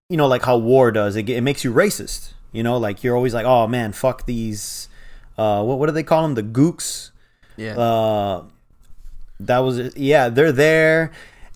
you 0.09 0.17
know, 0.17 0.27
like 0.27 0.43
how 0.43 0.57
war 0.57 0.91
does. 0.91 1.15
It, 1.15 1.29
it 1.29 1.41
makes 1.41 1.63
you 1.63 1.74
racist. 1.74 2.33
You 2.51 2.63
know, 2.63 2.77
like 2.77 3.03
you're 3.03 3.15
always 3.15 3.33
like, 3.33 3.45
oh 3.45 3.67
man, 3.67 3.93
fuck 3.93 4.25
these. 4.25 4.89
Uh, 5.38 5.63
what 5.63 5.79
what 5.79 5.86
do 5.86 5.91
they 5.91 6.03
call 6.03 6.24
them? 6.24 6.36
The 6.36 6.43
gooks. 6.43 7.12
Yeah. 7.55 7.77
Uh, 7.77 8.43
that 9.39 9.59
was 9.59 9.95
yeah. 9.95 10.29
They're 10.29 10.51
there, 10.51 11.12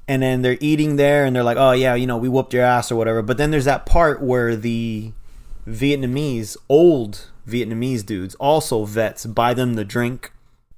and 0.08 0.22
then 0.22 0.42
they're 0.42 0.58
eating 0.60 0.96
there, 0.98 1.26
and 1.26 1.36
they're 1.36 1.44
like, 1.44 1.58
oh 1.58 1.72
yeah, 1.72 1.96
you 1.96 2.08
know, 2.08 2.18
we 2.18 2.30
whooped 2.30 2.54
your 2.54 2.64
ass 2.64 2.92
or 2.92 2.96
whatever. 2.96 3.22
But 3.22 3.38
then 3.38 3.52
there's 3.52 3.66
that 3.66 3.86
part 3.86 4.22
where 4.22 4.56
the 4.56 5.14
Vietnamese, 5.68 6.58
old 6.70 7.30
Vietnamese 7.48 8.06
dudes, 8.06 8.36
also 8.36 8.86
vets, 8.86 9.26
buy 9.26 9.54
them 9.54 9.74
the 9.74 9.86
drink, 9.86 10.32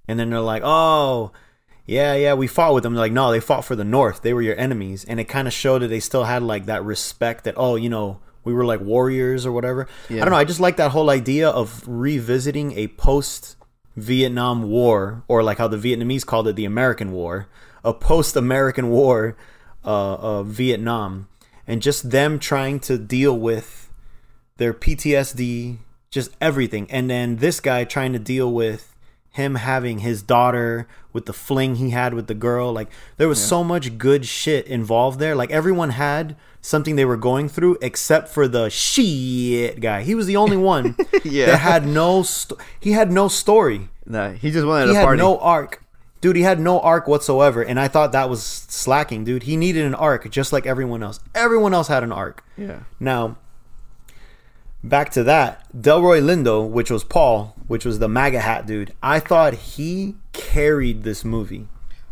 and 0.07 0.19
then 0.19 0.29
they're 0.29 0.39
like, 0.39 0.63
oh. 0.63 1.31
Yeah, 1.85 2.15
yeah, 2.15 2.33
we 2.33 2.47
fought 2.47 2.73
with 2.73 2.83
them. 2.83 2.95
Like, 2.95 3.11
no, 3.11 3.31
they 3.31 3.41
fought 3.41 3.65
for 3.65 3.75
the 3.75 3.83
North. 3.83 4.21
They 4.21 4.33
were 4.33 4.41
your 4.41 4.57
enemies, 4.57 5.03
and 5.03 5.19
it 5.19 5.25
kind 5.25 5.47
of 5.47 5.53
showed 5.53 5.81
that 5.81 5.89
they 5.89 5.99
still 5.99 6.23
had 6.23 6.41
like 6.41 6.65
that 6.65 6.83
respect. 6.83 7.43
That 7.43 7.55
oh, 7.57 7.75
you 7.75 7.89
know, 7.89 8.19
we 8.43 8.53
were 8.53 8.65
like 8.65 8.79
warriors 8.79 9.45
or 9.45 9.51
whatever. 9.51 9.87
I 10.09 10.19
don't 10.21 10.31
know. 10.31 10.37
I 10.37 10.45
just 10.45 10.59
like 10.61 10.77
that 10.77 10.91
whole 10.91 11.09
idea 11.09 11.49
of 11.49 11.83
revisiting 11.85 12.71
a 12.77 12.87
post 12.87 13.57
Vietnam 13.97 14.63
War, 14.63 15.23
or 15.27 15.43
like 15.43 15.57
how 15.57 15.67
the 15.67 15.77
Vietnamese 15.77 16.25
called 16.25 16.47
it, 16.47 16.55
the 16.55 16.65
American 16.65 17.11
War, 17.11 17.47
a 17.83 17.93
post 17.93 18.35
American 18.35 18.89
War, 18.89 19.35
uh, 19.83 20.15
of 20.15 20.47
Vietnam, 20.47 21.27
and 21.67 21.81
just 21.81 22.11
them 22.11 22.39
trying 22.39 22.79
to 22.81 22.97
deal 22.97 23.37
with 23.37 23.91
their 24.57 24.73
PTSD, 24.73 25.79
just 26.09 26.31
everything, 26.39 26.89
and 26.89 27.09
then 27.09 27.37
this 27.37 27.59
guy 27.59 27.83
trying 27.83 28.13
to 28.13 28.19
deal 28.19 28.51
with 28.51 28.92
him 29.33 29.55
having 29.55 29.99
his 29.99 30.21
daughter 30.21 30.87
with 31.11 31.25
the 31.25 31.33
fling 31.33 31.75
he 31.75 31.89
had 31.89 32.13
with 32.13 32.27
the 32.27 32.33
girl 32.33 32.71
like 32.71 32.87
there 33.17 33.27
was 33.27 33.43
so 33.43 33.63
much 33.63 33.97
good 33.97 34.25
shit 34.25 34.65
involved 34.67 35.19
there. 35.19 35.35
Like 35.35 35.51
everyone 35.51 35.89
had 35.91 36.35
something 36.61 36.95
they 36.95 37.03
were 37.05 37.17
going 37.17 37.49
through 37.49 37.77
except 37.81 38.29
for 38.29 38.47
the 38.47 38.69
shit 38.69 39.81
guy. 39.81 40.03
He 40.03 40.15
was 40.15 40.27
the 40.27 40.37
only 40.37 40.55
one 40.57 40.95
Yeah. 41.23 41.47
that 41.47 41.57
had 41.57 41.85
no 41.85 42.23
sto- 42.23 42.57
he 42.79 42.91
had 42.93 43.11
no 43.11 43.27
story. 43.27 43.89
Nah, 44.05 44.31
he 44.31 44.51
just 44.51 44.65
wanted 44.65 44.85
he 44.89 44.91
a 44.91 44.95
had 44.99 45.03
party. 45.05 45.17
no 45.19 45.37
arc. 45.39 45.83
Dude 46.21 46.35
he 46.37 46.43
had 46.43 46.59
no 46.59 46.79
arc 46.79 47.05
whatsoever 47.07 47.61
and 47.61 47.77
i 47.79 47.87
thought 47.89 48.11
that 48.13 48.29
was 48.29 48.41
slacking 48.43 49.23
dude. 49.25 49.43
He 49.43 49.57
needed 49.57 49.83
an 49.85 49.95
arc 49.95 50.29
just 50.31 50.53
like 50.53 50.65
everyone 50.65 51.03
else. 51.03 51.19
Everyone 51.35 51.73
else 51.73 51.87
had 51.89 52.03
an 52.03 52.11
arc. 52.13 52.43
Yeah. 52.57 52.79
now, 52.99 53.37
back 54.83 55.11
to 55.11 55.23
that, 55.23 55.65
Delroy 55.75 56.21
Lindo, 56.21 56.67
which 56.67 56.91
was 56.91 57.03
Paul, 57.03 57.55
which 57.67 57.85
was 57.85 57.99
the 57.99 58.07
MAGA 58.09 58.41
hat 58.41 58.65
dude. 58.65 58.93
I 59.01 59.19
thought 59.19 59.53
he 59.53 60.15
carried 60.33 61.03
this 61.03 61.23
movie. 61.25 61.67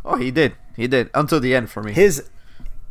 Oh, 0.05 0.17
he 0.17 0.31
did. 0.31 0.53
He 0.75 0.87
did 0.87 1.09
until 1.13 1.39
the 1.39 1.53
end 1.53 1.69
for 1.69 1.83
me. 1.83 1.91
His, 1.91 2.29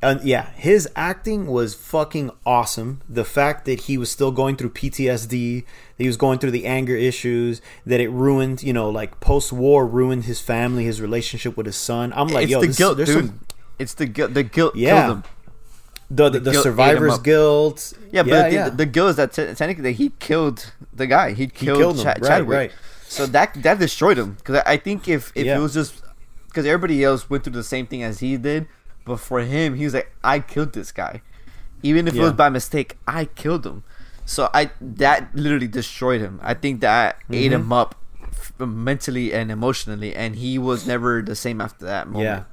uh, 0.03 0.19
yeah, 0.23 0.51
his 0.53 0.89
acting 0.95 1.47
was 1.47 1.75
fucking 1.75 2.31
awesome. 2.47 3.03
The 3.09 3.25
fact 3.25 3.65
that 3.65 3.83
he 3.83 3.99
was 3.99 4.11
still 4.11 4.31
going 4.31 4.57
through 4.57 4.71
PTSD, 4.71 5.65
that 5.65 6.03
he 6.03 6.07
was 6.07 6.17
going 6.17 6.39
through 6.39 6.53
the 6.53 6.67
anger 6.67 6.95
issues, 6.97 7.61
that 7.87 8.01
it 8.01 8.09
ruined, 8.11 8.63
you 8.63 8.73
know, 8.73 8.89
like 8.89 9.19
post-war 9.21 9.87
ruined 9.87 10.25
his 10.25 10.41
family, 10.41 10.85
his 10.85 11.01
relationship 11.01 11.57
with 11.57 11.67
his 11.67 11.77
son. 11.77 12.13
I'm 12.15 12.29
like, 12.29 12.45
it's 12.45 12.53
yo, 12.53 12.61
the 12.61 12.67
this, 12.69 12.79
guilt, 12.79 12.97
there's 12.99 13.09
dude. 13.09 13.27
some 13.27 13.41
It's 13.79 13.95
the 13.95 14.07
guilt. 14.07 14.35
The 14.35 14.43
guilt 14.43 14.77
Yeah. 14.77 15.07
killed 15.07 15.17
him. 15.19 15.25
The 16.11 16.29
the, 16.31 16.41
the 16.41 16.51
ate 16.51 16.57
him 16.57 16.63
survivor's 16.63 17.15
up. 17.15 17.25
guilt. 17.25 17.93
Yeah, 18.13 18.23
but 18.25 18.31
yeah, 18.31 18.43
the, 18.49 18.55
yeah. 18.55 18.69
the 18.71 18.87
guilt 18.87 19.11
is 19.11 19.17
that 19.17 19.33
te- 19.33 19.55
technically 19.55 19.93
he 19.93 20.11
killed 20.19 20.73
the 20.93 21.07
guy. 21.07 21.33
He 21.33 21.47
killed, 21.47 21.79
killed 21.79 21.97
him. 21.99 22.03
Cha- 22.05 22.09
Right, 22.11 22.23
Chadwick. 22.25 22.57
right. 22.57 22.73
So 23.09 23.27
that 23.27 23.55
that 23.63 23.79
destroyed 23.79 24.19
him 24.19 24.35
because 24.35 24.63
I, 24.67 24.77
think 24.77 25.09
if 25.09 25.33
if 25.35 25.47
Yeah. 25.47 25.59
it 25.59 25.61
was 25.61 25.75
just 25.75 26.03
because 26.47 26.67
everybody 26.67 27.03
else 27.05 27.29
went 27.31 27.45
through 27.45 27.53
the 27.55 27.63
same 27.65 27.87
thing 27.87 28.03
as 28.03 28.21
he 28.21 28.37
did, 28.37 28.67
but 29.05 29.19
for 29.19 29.41
him 29.41 29.75
he 29.75 29.85
was 29.85 29.95
like 29.95 30.13
I 30.23 30.41
killed 30.41 30.73
this 30.73 30.93
guy, 30.93 31.23
even 31.83 32.07
if 32.09 32.15
it 32.15 32.21
was 32.21 32.33
by 32.33 32.49
mistake. 32.51 32.99
I 33.07 33.25
killed 33.27 33.65
him. 33.67 33.85
So 34.27 34.49
I 34.55 34.71
that 34.81 35.35
literally 35.35 35.67
destroyed 35.69 36.21
him. 36.21 36.39
I 36.43 36.55
think 36.55 36.81
that 36.83 37.17
ate 37.31 37.51
Mm-hmm. 37.53 37.63
him 37.63 37.73
up 37.73 37.95
mentally 38.59 39.33
and 39.33 39.51
emotionally, 39.51 40.15
and 40.15 40.37
he 40.37 40.59
was 40.59 40.87
never 40.87 41.23
the 41.23 41.35
same 41.35 41.61
after 41.61 41.85
that 41.87 42.09
moment. 42.09 42.47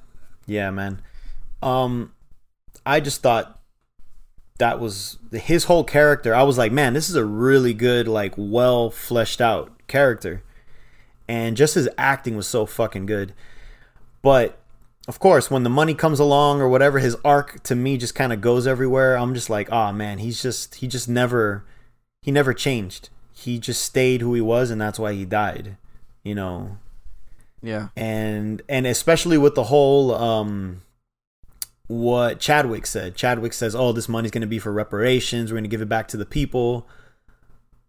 Yeah, 0.47 0.63
yeah, 0.65 0.71
man. 0.71 1.01
Um, 1.61 2.13
I 2.87 2.99
just 2.99 3.21
thought 3.21 3.59
that 4.59 4.79
was 4.79 5.17
his 5.31 5.65
whole 5.65 5.83
character. 5.83 6.33
I 6.33 6.43
was 6.43 6.57
like, 6.57 6.71
man, 6.71 6.93
this 6.93 7.09
is 7.09 7.15
a 7.15 7.25
really 7.25 7.73
good, 7.73 8.07
like, 8.07 8.33
well 8.37 8.89
fleshed 8.89 9.41
out 9.41 9.71
character, 9.87 10.43
and 11.27 11.57
just 11.57 11.75
his 11.75 11.89
acting 11.97 12.35
was 12.35 12.47
so 12.47 12.65
fucking 12.65 13.05
good. 13.05 13.33
But 14.21 14.59
of 15.07 15.19
course, 15.19 15.51
when 15.51 15.63
the 15.63 15.69
money 15.69 15.93
comes 15.93 16.19
along 16.19 16.61
or 16.61 16.67
whatever, 16.67 16.99
his 16.99 17.15
arc 17.23 17.61
to 17.63 17.75
me 17.75 17.97
just 17.97 18.15
kind 18.15 18.33
of 18.33 18.41
goes 18.41 18.67
everywhere. 18.67 19.17
I'm 19.17 19.33
just 19.33 19.49
like, 19.49 19.71
oh 19.71 19.91
man, 19.91 20.17
he's 20.19 20.41
just 20.41 20.75
he 20.75 20.87
just 20.87 21.07
never 21.07 21.65
he 22.21 22.31
never 22.31 22.53
changed. 22.53 23.09
He 23.31 23.59
just 23.59 23.81
stayed 23.83 24.21
who 24.21 24.33
he 24.33 24.41
was, 24.41 24.71
and 24.71 24.81
that's 24.81 24.99
why 24.99 25.13
he 25.13 25.23
died. 25.23 25.77
You 26.23 26.35
know, 26.35 26.77
yeah, 27.61 27.89
and 27.95 28.61
and 28.67 28.87
especially 28.87 29.37
with 29.37 29.55
the 29.55 29.65
whole 29.65 30.13
um 30.13 30.81
what 31.87 32.39
Chadwick 32.39 32.85
said. 32.85 33.15
Chadwick 33.15 33.53
says, 33.53 33.75
"Oh, 33.75 33.91
this 33.91 34.07
money's 34.09 34.31
going 34.31 34.41
to 34.41 34.47
be 34.47 34.59
for 34.59 34.71
reparations. 34.71 35.51
We're 35.51 35.55
going 35.55 35.63
to 35.63 35.69
give 35.69 35.81
it 35.81 35.89
back 35.89 36.07
to 36.09 36.17
the 36.17 36.25
people." 36.25 36.87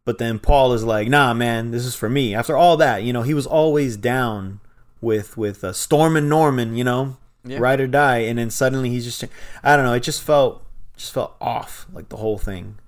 But 0.04 0.18
then 0.18 0.38
Paul 0.38 0.72
is 0.72 0.84
like, 0.84 1.08
"Nah, 1.08 1.34
man, 1.34 1.70
this 1.70 1.84
is 1.84 1.94
for 1.94 2.08
me." 2.08 2.34
After 2.34 2.56
all 2.56 2.76
that, 2.78 3.02
you 3.02 3.12
know, 3.12 3.22
he 3.22 3.34
was 3.34 3.46
always 3.46 3.96
down 3.96 4.60
with 5.00 5.36
with 5.36 5.62
uh, 5.64 5.72
Stormin' 5.72 6.28
Norman, 6.28 6.76
you 6.76 6.84
know, 6.84 7.16
Yeah. 7.44 7.58
ride 7.60 7.80
or 7.80 7.86
die, 7.86 8.18
and 8.18 8.38
then 8.38 8.50
suddenly 8.50 8.90
he's 8.90 9.04
just 9.04 9.24
I 9.62 9.76
don't 9.76 9.84
know, 9.84 9.92
it 9.94 10.02
just 10.02 10.22
felt 10.22 10.64
just 10.96 11.12
felt 11.12 11.36
off 11.40 11.86
like 11.92 12.08
the 12.08 12.16
whole 12.16 12.38
thing. 12.38 12.78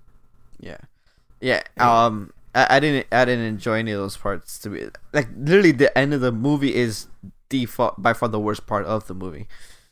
yeah, 0.59 0.79
yeah. 1.41 1.63
Um, 1.79 2.33
I, 2.55 2.77
I 2.77 2.81
didn't 2.81 3.07
I 3.13 3.25
didn't 3.25 3.45
enjoy 3.45 3.75
any 3.79 3.93
of 3.93 3.99
those 4.01 4.17
parts. 4.17 4.59
To 4.61 4.71
be 4.71 4.89
like 5.13 5.29
literally 5.37 5.73
the 5.73 5.97
end 5.97 6.15
of 6.15 6.21
the 6.23 6.33
movie 6.33 6.75
is 6.75 7.07
the 7.51 7.69
by 7.99 8.13
far 8.15 8.29
the 8.29 8.41
worst 8.41 8.67
part 8.67 8.87
of 8.87 9.07
the 9.09 9.15
movie. 9.15 9.47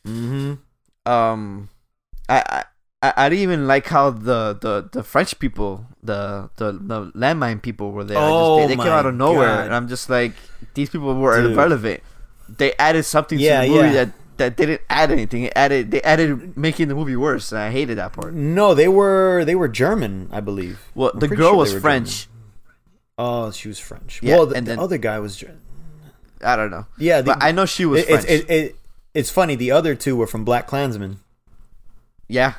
Mhm. 0.06 0.58
Um 1.08 1.68
I, 2.28 2.64
I 3.02 3.12
I 3.16 3.28
didn't 3.28 3.42
even 3.44 3.66
like 3.68 3.86
how 3.86 4.10
the, 4.10 4.58
the, 4.60 4.88
the 4.90 5.04
French 5.04 5.38
people, 5.38 5.86
the, 6.02 6.50
the 6.56 6.72
the 6.72 7.12
landmine 7.14 7.62
people 7.62 7.92
were 7.92 8.02
there. 8.02 8.18
I 8.18 8.22
just- 8.22 8.32
Oh 8.34 8.58
they, 8.60 8.66
they 8.74 8.76
came 8.76 8.92
out 8.92 9.06
of 9.06 9.14
nowhere, 9.14 9.46
God. 9.56 9.66
and 9.66 9.74
I'm 9.74 9.86
just 9.88 10.10
like, 10.10 10.32
these 10.74 10.90
people 10.90 11.14
were 11.14 11.40
Dude. 11.40 11.52
irrelevant. 11.52 12.02
They 12.48 12.72
added 12.74 13.04
something 13.04 13.38
Yeah, 13.38 13.62
to 13.62 13.68
the 13.68 13.74
movie 13.74 13.86
yeah. 13.88 13.92
that, 14.04 14.12
that 14.38 14.56
didn't 14.56 14.80
add 14.90 15.12
anything. 15.12 15.44
It 15.44 15.52
added 15.54 15.90
they 15.92 16.02
added 16.02 16.56
making 16.56 16.88
the 16.88 16.94
movie 16.96 17.14
worse, 17.14 17.52
and 17.52 17.60
I 17.60 17.70
hated 17.70 17.98
that 17.98 18.12
part. 18.14 18.34
No, 18.34 18.74
they 18.74 18.88
were 18.88 19.44
they 19.44 19.54
were 19.54 19.68
German, 19.68 20.28
I 20.32 20.40
believe. 20.40 20.80
Well, 20.96 21.10
I'm 21.14 21.20
the 21.20 21.28
girl 21.28 21.50
sure 21.50 21.56
was 21.56 21.74
French. 21.78 22.26
Oh, 23.16 23.50
she 23.52 23.68
was 23.68 23.78
French. 23.78 24.20
Yeah, 24.22 24.36
well, 24.36 24.46
the, 24.46 24.56
and 24.56 24.66
the 24.66 24.80
other 24.80 24.98
guy 24.98 25.18
was. 25.20 25.36
Ger- 25.36 25.54
I 26.44 26.54
don't 26.56 26.70
know. 26.70 26.86
Yeah, 26.98 27.20
the, 27.20 27.34
but 27.34 27.42
I 27.42 27.52
know 27.52 27.66
she 27.66 27.84
was 27.84 28.02
it, 28.02 28.06
French. 28.08 28.24
It, 28.26 28.50
it, 28.50 28.76
it's 29.18 29.30
funny. 29.30 29.54
The 29.56 29.70
other 29.78 29.94
two 29.94 30.14
were 30.16 30.26
from 30.26 30.44
Black 30.44 30.66
Klansmen. 30.66 31.18
yeah, 32.28 32.54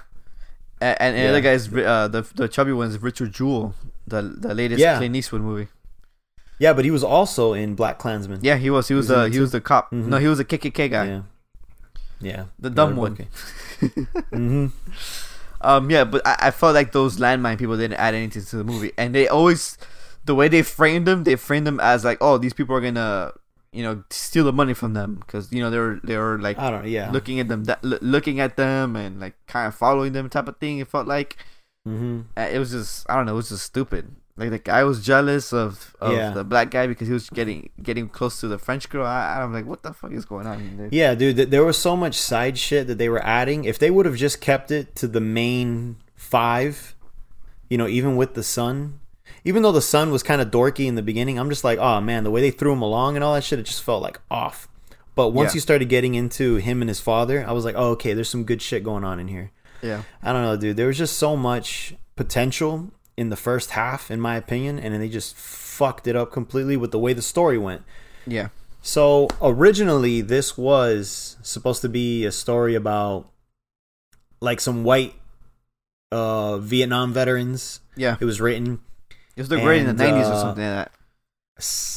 and, 0.81 0.97
and 0.99 1.15
the 1.17 1.21
Yeah. 1.23 1.29
other 1.29 1.41
guy 1.41 1.53
is 1.59 1.67
uh, 1.73 2.07
the 2.15 2.21
the 2.35 2.47
chubby 2.47 2.71
one 2.73 2.87
is 2.89 2.97
Richard 3.01 3.31
Jewell, 3.33 3.73
the 4.07 4.21
the 4.21 4.53
latest 4.53 4.79
Yeah. 4.79 4.97
Clint 4.97 5.15
Eastwood 5.15 5.41
movie. 5.41 5.67
Yeah, 6.59 6.73
but 6.73 6.83
he 6.83 6.91
was 6.91 7.03
also 7.03 7.53
in 7.53 7.75
Black 7.75 7.97
Klansman. 7.99 8.39
Yeah, 8.43 8.57
he 8.57 8.69
was. 8.69 8.87
He 8.89 8.93
was 8.93 9.07
He 9.07 9.13
was 9.15 9.29
the 9.31 9.35
he 9.35 9.39
was 9.39 9.51
the 9.53 9.61
cop. 9.61 9.91
Mhm. 9.91 10.07
No, 10.07 10.17
he 10.17 10.27
was 10.27 10.39
a 10.39 10.45
KKK 10.45 10.89
guy. 10.91 11.05
yeah, 11.05 11.21
yeah. 12.19 12.43
The 12.59 12.69
dumb 12.69 12.95
Yeah, 12.95 13.01
one. 13.05 13.11
okay. 13.13 13.27
hmm 14.35 14.67
Um, 15.61 15.89
yeah, 15.91 16.03
but 16.05 16.21
I, 16.25 16.35
I 16.47 16.51
felt 16.51 16.73
like 16.73 16.91
those 16.93 17.17
landmine 17.17 17.57
people 17.57 17.75
didn't 17.77 17.99
add 17.99 18.13
anything 18.15 18.43
to 18.43 18.55
the 18.57 18.63
movie, 18.63 18.91
and 18.97 19.13
they 19.15 19.27
always, 19.27 19.77
the 20.23 20.33
way 20.35 20.47
they 20.47 20.61
framed 20.63 21.05
them, 21.07 21.23
they 21.25 21.35
framed 21.35 21.67
them 21.67 21.79
as 21.81 22.05
like, 22.05 22.17
oh, 22.21 22.37
these 22.37 22.53
people 22.53 22.75
are 22.75 22.79
gonna, 22.81 23.31
you 23.71 23.83
know, 23.83 24.03
steal 24.09 24.45
the 24.45 24.53
money 24.53 24.73
from 24.73 24.93
them 24.93 25.15
because 25.15 25.51
you 25.51 25.61
know 25.61 25.69
they 25.69 25.77
were 25.77 25.99
they 26.03 26.17
were 26.17 26.39
like 26.39 26.57
I 26.57 26.71
don't. 26.71 26.87
Yeah. 26.87 27.11
looking 27.11 27.39
at 27.39 27.47
them, 27.47 27.65
that, 27.65 27.79
l- 27.83 27.99
looking 28.01 28.39
at 28.39 28.57
them, 28.57 28.95
and 28.95 29.19
like 29.19 29.35
kind 29.47 29.67
of 29.67 29.75
following 29.75 30.13
them 30.13 30.29
type 30.29 30.47
of 30.47 30.57
thing. 30.57 30.79
It 30.79 30.87
felt 30.87 31.07
like 31.07 31.37
hmm 31.85 32.21
Uh, 32.35 32.49
it 32.51 32.59
was 32.59 32.71
just 32.71 33.05
I 33.09 33.15
don't 33.15 33.25
know, 33.25 33.33
it 33.33 33.35
was 33.35 33.49
just 33.49 33.65
stupid. 33.65 34.15
Like 34.37 34.51
the 34.51 34.57
guy 34.59 34.85
was 34.85 35.03
jealous 35.05 35.51
of, 35.51 35.95
of 35.99 36.13
Yeah. 36.13 36.29
the 36.31 36.45
black 36.45 36.71
guy 36.71 36.87
because 36.87 37.07
he 37.07 37.13
was 37.13 37.29
getting 37.29 37.69
getting 37.83 38.07
close 38.07 38.39
to 38.39 38.47
the 38.47 38.57
French 38.57 38.87
girl. 38.89 39.05
I, 39.05 39.41
I'm 39.41 39.51
like, 39.53 39.65
what 39.65 39.83
the 39.83 39.91
fuck 39.93 40.13
is 40.13 40.23
going 40.25 40.47
on? 40.47 40.59
Here? 40.77 40.89
Yeah, 40.91 41.13
dude, 41.13 41.35
th- 41.35 41.49
there 41.49 41.65
was 41.65 41.77
so 41.77 41.95
much 41.97 42.15
side 42.15 42.57
shit 42.57 42.87
that 42.87 42.97
they 42.97 43.09
were 43.09 43.21
adding. 43.23 43.65
If 43.65 43.77
they 43.79 43.91
would 43.91 44.05
have 44.05 44.15
just 44.15 44.39
kept 44.39 44.71
it 44.71 44.95
to 44.95 45.07
the 45.09 45.19
main 45.19 45.97
five, 46.15 46.95
you 47.69 47.77
know, 47.77 47.87
even 47.87 48.15
with 48.15 48.33
the 48.33 48.43
son, 48.43 49.01
even 49.49 49.63
though 49.63 49.71
the 49.73 49.81
son 49.81 50.11
was 50.11 50.21
kind 50.23 50.39
of 50.41 50.49
dorky 50.51 50.85
in 50.85 50.95
the 50.95 51.01
beginning, 51.01 51.37
I'm 51.39 51.49
just 51.49 51.63
like, 51.63 51.79
oh 51.79 51.99
man, 51.99 52.23
the 52.23 52.31
way 52.31 52.39
they 52.41 52.51
threw 52.51 52.71
him 52.71 52.81
along 52.81 53.15
and 53.15 53.23
all 53.23 53.33
that 53.33 53.43
shit, 53.43 53.59
it 53.59 53.65
just 53.65 53.83
felt 53.83 54.01
like 54.03 54.19
off. 54.31 54.67
But 55.15 55.29
once 55.29 55.51
Yeah. 55.51 55.55
you 55.55 55.61
started 55.61 55.89
getting 55.89 56.13
into 56.15 56.55
him 56.57 56.81
and 56.81 56.87
his 56.89 56.99
father, 57.01 57.43
I 57.45 57.51
was 57.51 57.65
like, 57.65 57.75
oh, 57.77 57.89
okay, 57.91 58.13
there's 58.13 58.29
some 58.29 58.45
good 58.45 58.61
shit 58.61 58.83
going 58.83 59.03
on 59.03 59.19
in 59.19 59.27
here. 59.27 59.51
Yeah, 59.81 60.03
I 60.23 60.31
don't 60.33 60.43
know, 60.43 60.55
dude. 60.55 60.77
There 60.77 60.87
was 60.87 60.97
just 60.97 61.17
so 61.17 61.35
much 61.35 61.95
potential 62.15 62.91
in 63.17 63.29
the 63.29 63.35
first 63.35 63.71
half, 63.71 64.11
in 64.11 64.21
my 64.21 64.35
opinion, 64.35 64.77
and 64.79 64.93
then 64.93 65.01
they 65.01 65.09
just 65.09 65.35
fucked 65.35 66.05
it 66.07 66.15
up 66.15 66.31
completely 66.31 66.77
with 66.77 66.91
the 66.91 66.99
way 66.99 67.11
the 67.13 67.21
story 67.21 67.57
went. 67.57 67.81
yeah, 68.27 68.49
So 68.81 69.27
originally, 69.41 70.21
this 70.21 70.57
was 70.57 71.37
supposed 71.41 71.81
to 71.81 71.89
be 71.89 72.25
a 72.25 72.31
story 72.31 72.75
about 72.75 73.29
like 74.41 74.59
some 74.61 74.83
white 74.83 75.15
uh 76.11 76.57
Vietnam 76.59 77.13
veterans. 77.13 77.81
yeah. 77.95 78.15
It 78.19 78.25
was 78.25 78.39
written, 78.41 78.79
It 79.39 79.43
was 79.43 79.49
the 79.49 79.59
great 79.61 79.79
in 79.81 79.95
the 79.95 80.03
And, 80.05 80.15
'90s 80.17 80.29
or 80.29 80.33
uh, 80.33 80.41
something 80.41 80.63
like 80.65 80.75
that. 80.85 80.91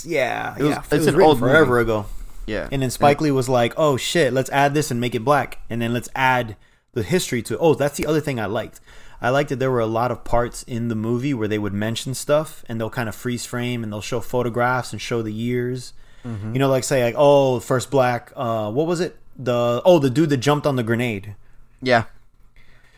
yeah, 0.04 0.54
It 0.56 0.62
was- 0.62 0.70
yeah. 0.70 0.78
it's 0.78 0.92
it 0.92 0.96
was 0.98 1.06
an 1.08 1.20
old 1.20 1.38
forever 1.38 1.72
movie. 1.76 1.82
ago. 1.82 2.06
Yeah, 2.46 2.68
And 2.72 2.82
then 2.82 2.90
Spike 2.90 3.20
Lee 3.20 3.30
was 3.30 3.48
like, 3.48 3.72
"Oh 3.76 3.96
shit, 3.96 4.32
let's 4.32 4.50
add 4.50 4.74
this 4.74 4.90
and 4.90 5.00
make 5.00 5.14
it 5.14 5.24
black, 5.24 5.58
and 5.70 5.80
then 5.80 5.92
let's 5.92 6.08
add 6.16 6.56
the 6.92 7.02
history 7.04 7.40
to 7.42 7.54
it." 7.54 7.58
Oh, 7.60 7.74
that's 7.74 7.96
the 7.96 8.06
other 8.06 8.20
thing 8.20 8.40
I 8.40 8.46
liked. 8.46 8.80
I 9.20 9.30
liked 9.30 9.50
that 9.50 9.60
there 9.60 9.70
were 9.70 9.78
a 9.80 9.86
lot 9.86 10.10
of 10.10 10.24
parts 10.24 10.64
in 10.64 10.88
the 10.88 10.96
movie 10.96 11.32
where 11.34 11.46
they 11.46 11.58
would 11.58 11.72
mention 11.72 12.14
stuff 12.14 12.64
and 12.68 12.80
they'll 12.80 12.90
kind 12.90 13.08
of 13.08 13.14
freeze 13.14 13.46
frame 13.46 13.84
and 13.84 13.92
they'll 13.92 14.00
show 14.00 14.18
photographs 14.20 14.92
and 14.92 15.00
show 15.00 15.22
the 15.22 15.32
years. 15.32 15.92
Mm-hmm. 16.26 16.54
You 16.54 16.58
know, 16.58 16.68
like 16.68 16.82
say 16.82 17.04
like, 17.04 17.14
"Oh, 17.16 17.60
first 17.60 17.88
black. 17.92 18.32
Uh, 18.34 18.70
what 18.72 18.88
was 18.88 18.98
it? 19.00 19.16
The 19.36 19.80
oh, 19.84 20.00
the 20.00 20.10
dude 20.10 20.30
that 20.30 20.38
jumped 20.38 20.66
on 20.66 20.74
the 20.76 20.82
grenade." 20.82 21.36
yeah, 21.80 22.04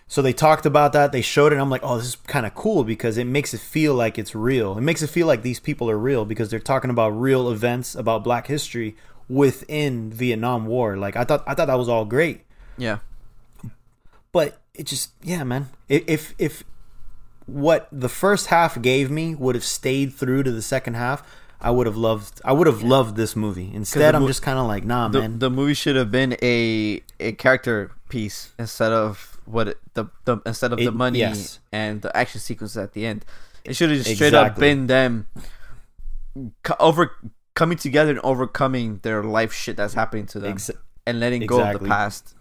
So 0.07 0.23
they 0.23 0.33
talked 0.33 0.67
about 0.67 0.93
that. 0.93 1.13
They 1.13 1.23
showed 1.23 1.53
it. 1.53 1.57
And 1.57 1.63
I'm 1.63 1.71
like, 1.71 1.83
oh, 1.83 1.97
this 1.97 2.07
is 2.07 2.17
kind 2.17 2.47
of 2.47 2.55
cool 2.55 2.85
because 2.85 3.17
it 3.17 3.25
makes 3.25 3.55
it 3.55 3.61
feel 3.61 3.95
like 3.95 4.19
it's 4.19 4.35
real. 4.35 4.77
It 4.77 4.83
makes 4.83 5.03
it 5.03 5.09
feel 5.09 5.27
like 5.27 5.43
these 5.43 5.61
people 5.61 5.91
are 5.91 5.99
real 5.99 6.25
because 6.25 6.51
they're 6.51 6.61
talking 6.61 6.91
about 6.91 7.11
real 7.11 7.51
events 7.51 7.95
about 7.95 8.23
Black 8.23 8.47
history 8.47 8.97
within 9.29 10.11
Vietnam 10.11 10.67
War. 10.67 10.97
Like 10.97 11.17
I 11.17 11.25
thought, 11.25 11.43
I 11.47 11.55
thought 11.55 11.67
that 11.67 11.79
was 11.79 11.89
all 11.89 12.05
great, 12.05 12.43
yeah, 12.77 12.99
but 14.33 14.59
it 14.75 14.87
just, 14.87 15.11
yeah, 15.23 15.45
man. 15.45 15.69
If 15.89 16.35
if 16.39 16.65
what 17.47 17.89
the 17.91 18.09
first 18.09 18.49
half 18.49 18.81
gave 18.81 19.11
me 19.11 19.35
would 19.35 19.55
have 19.55 19.65
stayed 19.65 20.13
through 20.13 20.43
to 20.43 20.53
the 20.53 20.63
second 20.63 20.95
half, 20.95 21.23
I 21.61 21.71
would 21.71 21.87
have 21.87 21.97
loved. 21.97 22.41
I 22.45 22.53
would 22.53 22.67
have 22.67 22.83
loved 22.83 23.17
this 23.17 23.35
movie. 23.35 23.71
Instead, 23.73 24.15
I'm 24.15 24.23
mo- 24.23 24.29
just 24.29 24.43
kind 24.43 24.59
of 24.59 24.67
like, 24.67 24.85
nah, 24.85 25.09
the, 25.09 25.21
man. 25.21 25.39
the 25.39 25.51
movie 25.51 25.75
should 25.75 25.97
have 25.97 26.11
been 26.11 26.37
a 26.43 27.03
a 27.19 27.33
character 27.33 27.93
piece 28.09 28.53
instead 28.59 28.93
of 28.93 29.34
what 29.47 29.69
it, 29.69 29.79
the, 29.95 30.07
the 30.25 30.39
instead 30.47 30.73
of 30.73 30.79
the 30.79 30.91
money 30.93 31.21
yes. 31.21 31.61
and 31.73 32.03
the 32.03 32.15
action 32.17 32.41
sequences 32.41 32.77
at 32.77 32.93
the 32.93 33.07
end. 33.07 33.25
It 33.65 33.77
should 33.77 33.91
have 33.91 33.99
just 33.99 34.15
straight 34.15 34.35
up 34.35 34.57
been 34.57 34.87
them 34.87 35.27
co- 36.63 36.77
over 36.79 37.13
coming 37.55 37.79
together 37.79 38.11
and 38.11 38.21
overcoming 38.21 38.99
their 39.03 39.23
life 39.23 39.53
shit 39.53 39.77
that's 39.77 39.95
happening 39.95 40.27
to 40.27 40.41
them 40.41 40.53
Ex- 40.53 40.71
and 41.07 41.21
letting 41.21 41.47
go 41.47 41.63
of 41.63 41.81
the 41.81 41.87
past. 41.87 42.35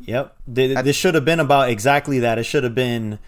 Yep. 0.00 0.36
Th- 0.54 0.78
This 0.84 0.96
should 0.96 1.14
have 1.14 1.24
been 1.24 1.40
about 1.40 1.70
exactly 1.70 2.20
that. 2.20 2.38
It 2.38 2.44
should 2.44 2.64
have 2.64 2.74
been 2.74 3.18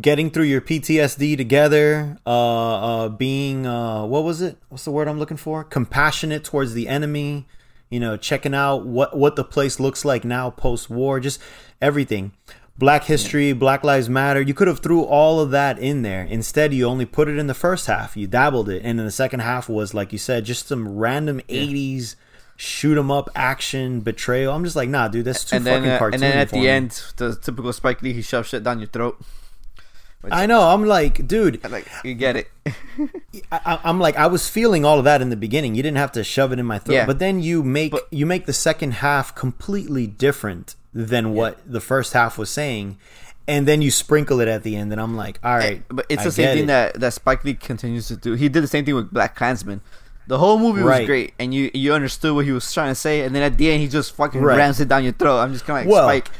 getting 0.00 0.30
through 0.30 0.44
your 0.44 0.60
PTSD 0.60 1.36
together, 1.36 2.18
uh, 2.26 2.30
uh, 2.30 3.08
being, 3.08 3.66
uh, 3.66 4.04
what 4.04 4.24
was 4.24 4.40
it? 4.40 4.58
What's 4.68 4.84
the 4.84 4.90
word 4.90 5.08
I'm 5.08 5.18
looking 5.18 5.36
for? 5.36 5.64
Compassionate 5.64 6.44
towards 6.44 6.74
the 6.74 6.86
enemy, 6.86 7.46
you 7.90 8.00
know, 8.00 8.16
checking 8.16 8.54
out 8.54 8.84
what, 8.86 9.16
what 9.16 9.36
the 9.36 9.44
place 9.44 9.78
looks 9.80 10.04
like 10.04 10.24
now 10.24 10.50
post 10.50 10.90
war, 10.90 11.20
just 11.20 11.40
everything. 11.80 12.32
Black 12.76 13.04
history, 13.04 13.52
Black 13.52 13.82
Lives 13.82 14.08
Matter. 14.08 14.40
You 14.40 14.54
could 14.54 14.68
have 14.68 14.78
threw 14.78 15.02
all 15.02 15.40
of 15.40 15.50
that 15.50 15.80
in 15.80 16.02
there. 16.02 16.22
Instead, 16.22 16.72
you 16.72 16.86
only 16.86 17.06
put 17.06 17.28
it 17.28 17.36
in 17.36 17.48
the 17.48 17.54
first 17.54 17.88
half. 17.88 18.16
You 18.16 18.28
dabbled 18.28 18.68
it, 18.68 18.82
and 18.84 18.96
then 18.98 19.04
the 19.04 19.10
second 19.10 19.40
half 19.40 19.68
was, 19.68 19.94
like 19.94 20.12
you 20.12 20.18
said, 20.18 20.44
just 20.44 20.68
some 20.68 20.96
random 20.96 21.40
'80s 21.48 22.14
shoot 22.56 22.96
'em 22.96 23.10
up 23.10 23.30
action 23.34 24.00
betrayal. 24.00 24.54
I'm 24.54 24.62
just 24.62 24.76
like, 24.76 24.88
nah, 24.88 25.08
dude, 25.08 25.24
that's 25.24 25.44
too 25.44 25.56
and 25.56 25.66
then 25.66 25.82
fucking 25.82 25.90
uh, 25.90 25.98
cartoony. 25.98 26.14
and 26.14 26.22
then 26.22 26.38
at 26.38 26.50
for 26.50 26.54
the 26.54 26.60
me. 26.62 26.68
end, 26.68 27.02
the 27.16 27.34
typical 27.34 27.72
Spike 27.72 28.00
Lee, 28.00 28.12
he 28.12 28.22
shoves 28.22 28.48
shit 28.48 28.62
down 28.62 28.78
your 28.78 28.88
throat. 28.88 29.20
I 30.30 30.46
know. 30.46 30.60
I'm 30.62 30.84
like, 30.84 31.26
dude, 31.28 31.62
Like 31.70 31.86
you 32.04 32.14
get 32.14 32.36
it. 32.36 32.50
I, 33.52 33.78
I'm 33.84 34.00
like, 34.00 34.16
I 34.16 34.26
was 34.26 34.48
feeling 34.48 34.84
all 34.84 34.98
of 34.98 35.04
that 35.04 35.22
in 35.22 35.30
the 35.30 35.36
beginning. 35.36 35.74
You 35.74 35.82
didn't 35.82 35.98
have 35.98 36.12
to 36.12 36.24
shove 36.24 36.52
it 36.52 36.58
in 36.58 36.66
my 36.66 36.78
throat, 36.78 36.94
Yeah. 36.94 37.06
but 37.06 37.18
then 37.18 37.40
you 37.40 37.62
make 37.62 37.92
But- 37.92 38.08
you 38.10 38.26
make 38.26 38.46
the 38.46 38.52
second 38.52 38.92
half 38.94 39.34
completely 39.34 40.06
different 40.06 40.74
than 40.92 41.32
what 41.34 41.58
the 41.70 41.80
first 41.80 42.12
half 42.14 42.36
was 42.38 42.50
saying, 42.50 42.98
and 43.46 43.66
then 43.68 43.80
you 43.82 43.90
sprinkle 43.90 44.40
it 44.40 44.48
at 44.48 44.62
the 44.64 44.74
end, 44.76 44.90
and 44.92 45.00
I'm 45.00 45.16
like, 45.16 45.38
all 45.44 45.54
eh, 45.54 45.58
right, 45.58 45.82
but 45.88 46.06
it's 46.08 46.22
I 46.22 46.24
the 46.24 46.32
same 46.32 46.54
thing 46.56 46.64
it. 46.64 46.66
that 46.66 47.00
that 47.00 47.12
Spike 47.14 47.44
Lee 47.44 47.54
continues 47.54 48.08
to 48.08 48.16
do. 48.16 48.32
He 48.34 48.48
did 48.48 48.62
the 48.62 48.68
same 48.68 48.84
thing 48.84 48.94
with 48.96 49.10
Black 49.12 49.36
Klansman. 49.36 49.80
The 50.26 50.38
whole 50.38 50.58
movie 50.58 50.82
was 50.82 50.90
Right. 50.90 51.06
great, 51.06 51.34
and 51.38 51.54
you 51.54 51.70
you 51.72 51.94
understood 51.94 52.34
what 52.34 52.44
he 52.44 52.52
was 52.52 52.70
trying 52.72 52.90
to 52.90 52.94
say, 52.96 53.20
and 53.22 53.34
then 53.34 53.42
at 53.42 53.56
the 53.56 53.70
end 53.70 53.80
he 53.82 53.88
just 53.88 54.14
fucking 54.16 54.42
Right. 54.42 54.58
rams 54.58 54.80
it 54.80 54.88
down 54.88 55.04
your 55.04 55.12
throat. 55.12 55.38
I'm 55.38 55.52
just 55.52 55.64
kind 55.64 55.78
of 55.80 55.86
like 55.86 55.92
Well- 55.92 56.08
Spike. 56.08 56.30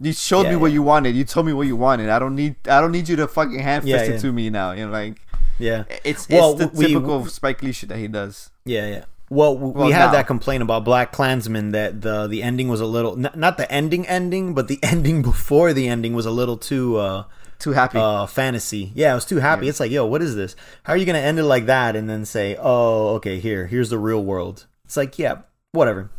You 0.00 0.12
showed 0.12 0.42
Yeah, 0.44 0.50
me 0.50 0.56
what 0.56 0.68
yeah. 0.70 0.74
you 0.74 0.82
wanted. 0.82 1.16
You 1.16 1.24
told 1.24 1.46
me 1.46 1.52
what 1.52 1.66
you 1.66 1.76
wanted. 1.76 2.08
I 2.10 2.18
don't 2.18 2.34
need 2.34 2.56
I 2.68 2.80
don't 2.80 2.92
need 2.92 3.08
you 3.08 3.16
to 3.16 3.28
fucking 3.28 3.58
hand 3.60 3.84
fist 3.84 4.06
Yeah, 4.08 4.14
it 4.16 4.20
to 4.20 4.32
me 4.32 4.50
now. 4.50 4.72
You 4.72 4.86
know, 4.86 4.92
like 4.92 5.20
yeah, 5.58 5.84
it's 6.04 6.28
Well, 6.28 6.52
it's 6.60 6.72
the 6.72 6.78
we- 6.78 6.86
typical 6.88 7.24
Spike 7.26 7.62
Lee 7.62 7.72
shit 7.72 7.88
that 7.88 7.98
he 7.98 8.08
does. 8.08 8.50
yeah, 8.64 8.86
yeah. 8.88 9.04
Well, 9.28 9.54
w 9.54 9.72
Well, 9.72 9.86
we 9.86 9.92
had 9.92 10.06
now. 10.06 10.12
that 10.12 10.26
complaint 10.28 10.62
about 10.62 10.84
Black 10.84 11.10
Klansman 11.12 11.72
that 11.72 12.00
the 12.02 12.26
the 12.28 12.42
ending 12.44 12.68
was 12.68 12.80
a 12.80 12.86
little 12.86 13.16
not, 13.16 13.36
not 13.36 13.56
the 13.56 13.70
ending 13.72 14.06
ending, 14.06 14.54
but 14.54 14.68
the 14.68 14.78
ending 14.82 15.22
before 15.22 15.72
the 15.72 15.88
ending 15.88 16.14
was 16.14 16.26
a 16.26 16.30
little 16.30 16.56
too 16.56 16.96
uh 16.98 17.24
Too 17.58 17.72
happy. 17.72 17.98
uh 17.98 18.26
fantasy. 18.26 18.92
Yeah, 18.94 19.12
I 19.12 19.14
was 19.16 19.24
too 19.24 19.38
happy. 19.38 19.64
Yeah. 19.66 19.70
It's 19.70 19.80
like, 19.80 19.90
yo, 19.90 20.04
what 20.06 20.22
is 20.22 20.36
this? 20.36 20.54
How 20.84 20.92
are 20.92 20.96
you 20.96 21.06
gonna 21.06 21.18
end 21.30 21.38
it 21.40 21.44
like 21.44 21.66
that 21.66 21.96
and 21.96 22.08
then 22.08 22.24
say, 22.24 22.56
oh, 22.60 23.14
okay, 23.16 23.40
here, 23.40 23.66
here's 23.66 23.88
the 23.90 23.98
real 23.98 24.22
world? 24.22 24.66
It's 24.84 24.96
like, 24.96 25.18
yeah, 25.18 25.38
whatever. 25.72 26.10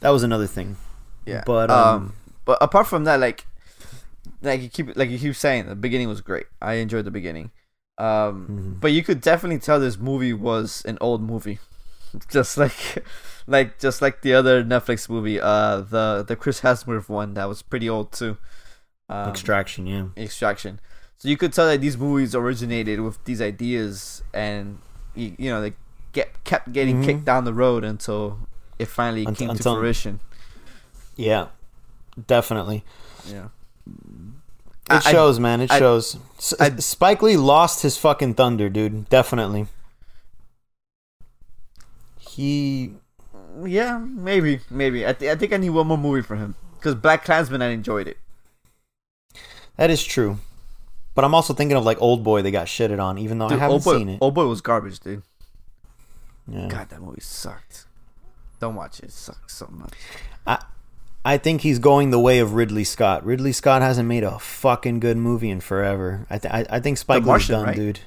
That 0.00 0.10
was 0.10 0.22
another 0.22 0.46
thing. 0.46 0.76
yeah, 1.24 1.42
but, 1.46 1.70
um, 1.70 1.88
um, 1.96 2.12
but 2.46 2.56
apart 2.62 2.86
from 2.86 3.04
that, 3.04 3.20
like 3.20 3.44
like 4.42 4.62
you 4.62 4.68
keep 4.70 4.96
like 4.96 5.10
you 5.10 5.18
keep 5.18 5.34
saying, 5.36 5.66
the 5.68 5.74
beginning 5.76 6.08
was 6.08 6.20
great. 6.22 6.46
I 6.62 6.74
enjoyed 6.74 7.04
the 7.04 7.10
beginning. 7.10 7.50
Um, 7.98 8.48
Mhm. 8.48 8.80
but 8.80 8.92
you 8.92 9.02
could 9.02 9.20
definitely 9.20 9.58
tell 9.58 9.78
this 9.80 9.98
movie 9.98 10.32
was 10.34 10.82
an 10.86 10.98
old 11.00 11.22
movie, 11.22 11.58
just 12.30 12.56
like, 12.58 13.04
like 13.46 13.78
just 13.78 14.00
like 14.02 14.22
the 14.22 14.34
other 14.34 14.62
Netflix 14.64 15.08
movie, 15.08 15.40
uh, 15.40 15.80
the 15.80 16.24
the 16.26 16.36
Chris 16.36 16.60
Hemsworth 16.60 17.08
one 17.08 17.34
that 17.34 17.48
was 17.48 17.60
pretty 17.62 17.88
old 17.88 18.12
too. 18.12 18.36
Um, 19.08 19.28
Extraction, 19.30 19.86
yeah. 19.86 20.06
Extraction. 20.16 20.80
So 21.18 21.28
you 21.28 21.36
could 21.38 21.52
tell 21.54 21.66
that 21.68 21.80
these 21.80 21.96
movies 21.96 22.34
originated 22.34 23.00
with 23.00 23.22
these 23.24 23.40
ideas, 23.40 24.22
and 24.34 24.78
you, 25.14 25.34
you 25.38 25.48
know 25.50 25.60
they 25.62 25.72
get 26.12 26.28
kept 26.44 26.72
getting 26.72 27.00
Mhm. 27.00 27.04
kicked 27.04 27.24
down 27.24 27.44
the 27.44 27.54
road 27.54 27.82
until 27.84 28.40
it 28.78 28.88
finally 28.88 29.24
came 29.24 29.48
until- 29.50 29.74
to 29.76 29.80
fruition. 29.80 30.20
Yeah, 31.16 31.46
definitely. 32.26 32.84
Yeah. 33.28 33.48
It 34.88 35.04
I- 35.06 35.12
shows, 35.12 35.38
man. 35.40 35.60
It 35.60 35.70
I- 35.70 35.78
shows. 35.78 36.16
S- 36.38 36.54
I- 36.60 36.76
Spike 36.76 37.22
Lee 37.22 37.36
lost 37.36 37.82
his 37.82 37.96
fucking 37.96 38.34
thunder, 38.34 38.68
dude. 38.68 39.08
Definitely. 39.08 39.66
He 42.18 42.92
Yeah, 43.64 43.98
maybe, 43.98 44.60
maybe. 44.70 45.06
I, 45.06 45.12
th- 45.12 45.30
I 45.30 45.36
think 45.36 45.52
I 45.52 45.56
need 45.56 45.70
one 45.70 45.86
more 45.86 45.96
movie 45.98 46.22
for 46.22 46.36
him 46.36 46.54
because 46.74 46.94
Black 46.94 47.24
Klansman, 47.24 47.62
I 47.62 47.68
enjoyed 47.68 48.06
it. 48.08 48.18
that 49.76 49.90
is 49.90 50.04
true. 50.04 50.38
But 51.14 51.24
I'm 51.24 51.34
also 51.34 51.54
thinking 51.54 51.76
of 51.78 51.84
like 51.84 52.00
Old 52.02 52.22
Boy. 52.22 52.42
They 52.42 52.50
got 52.50 52.66
shitted 52.66 53.00
on, 53.02 53.16
even 53.16 53.38
though 53.38 53.48
Dude, 53.48 53.58
I 53.58 53.62
haven't 53.62 53.84
Boy, 53.84 53.96
seen 53.98 54.08
it. 54.10 54.18
Old 54.20 54.34
Boy 54.34 54.46
was 54.46 54.60
garbage, 54.60 55.00
dude. 55.00 55.22
Yeah. 56.46 56.68
God, 56.68 56.90
that 56.90 57.00
movie 57.00 57.22
sucked. 57.22 57.86
Don't 58.60 58.74
watch 58.74 58.98
it. 59.00 59.06
It 59.06 59.12
sucks 59.12 59.54
so 59.54 59.66
much. 59.70 59.94
I 60.46 60.62
I 61.26 61.38
think 61.38 61.62
he's 61.62 61.78
going 61.80 62.10
the 62.10 62.20
way 62.20 62.38
of 62.38 62.54
Ridley 62.54 62.84
Scott. 62.84 63.24
Ridley 63.26 63.52
Scott 63.52 63.82
hasn't 63.82 64.06
made 64.08 64.22
a 64.22 64.38
fucking 64.38 65.00
good 65.00 65.16
movie 65.16 65.50
in 65.50 65.60
forever. 65.60 66.24
I 66.30 66.38
th- 66.38 66.54
I, 66.54 66.76
I 66.76 66.80
think 66.80 66.98
Spike 66.98 67.24
Martian, 67.24 67.54
done, 67.56 67.64
right? 67.66 67.74
dude. 67.76 68.00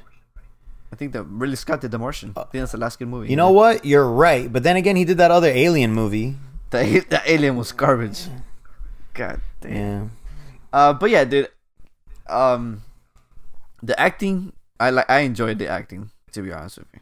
I 0.92 0.96
think 0.96 1.12
that 1.14 1.24
really 1.24 1.56
Scott 1.58 1.82
did 1.82 1.92
The 1.92 2.00
Martian. 2.00 2.32
I 2.38 2.44
think 2.44 2.62
that's 2.64 2.72
the 2.72 2.78
last 2.78 2.98
good 2.98 3.10
movie. 3.10 3.30
You 3.30 3.36
know 3.36 3.52
what? 3.52 3.84
You're 3.86 4.10
right. 4.10 4.52
But 4.52 4.64
then 4.64 4.76
again, 4.78 4.96
he 4.96 5.04
did 5.06 5.18
that 5.18 5.32
other 5.32 5.50
Alien 5.50 5.94
movie. 5.94 6.38
The, 6.72 7.06
the 7.10 7.22
alien 7.26 7.58
was 7.58 7.72
garbage. 7.74 8.28
God 9.14 9.42
damn. 9.60 9.74
Yeah. 9.74 10.08
Uh, 10.72 10.94
but 10.94 11.10
yeah, 11.10 11.24
dude. 11.26 11.50
Um, 12.28 12.84
the 13.84 14.00
acting, 14.00 14.54
I 14.80 14.92
like. 14.92 15.10
I 15.10 15.20
enjoyed 15.22 15.58
the 15.60 15.68
acting. 15.68 16.12
To 16.34 16.42
be 16.44 16.52
honest 16.54 16.78
with 16.78 16.88
you, 16.94 17.00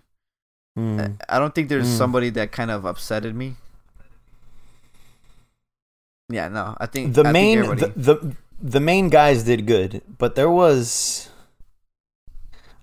Mm. 0.80 1.20
I 1.28 1.38
don't 1.38 1.54
think 1.54 1.68
there's 1.70 1.88
Mm. 1.88 1.98
somebody 1.98 2.30
that 2.32 2.52
kind 2.54 2.72
of 2.72 2.84
upsetted 2.84 3.34
me. 3.36 3.56
Yeah, 6.30 6.50
no, 6.50 6.76
I 6.80 6.86
think 6.88 7.14
The 7.14 7.22
I 7.22 7.24
think 7.26 7.34
main 7.34 7.58
everybody- 7.60 7.92
the, 7.96 8.14
the 8.16 8.36
the 8.60 8.80
main 8.80 9.10
guys 9.10 9.44
did 9.44 9.66
good, 9.66 10.02
but 10.18 10.36
there 10.36 10.50
was 10.50 11.30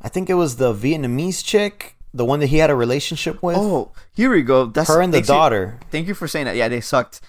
I 0.00 0.09
think 0.09 0.30
it 0.30 0.35
was 0.35 0.57
the 0.57 0.72
Vietnamese 0.72 1.44
chick, 1.44 1.96
the 2.12 2.24
one 2.24 2.40
that 2.40 2.46
he 2.46 2.59
had 2.59 2.70
a 2.70 2.74
relationship 2.74 3.42
with. 3.42 3.57
Oh, 3.57 3.92
here 4.14 4.30
we 4.30 4.42
go. 4.42 4.66
That's 4.66 4.88
her 4.88 5.00
and 5.02 5.12
the 5.12 5.20
daughter. 5.22 5.78
Thank 5.90 6.07
you 6.09 6.14
for 6.14 6.28
saying 6.28 6.46
that. 6.46 6.57
Yeah, 6.57 6.68
they 6.68 6.80
sucked. 6.80 7.20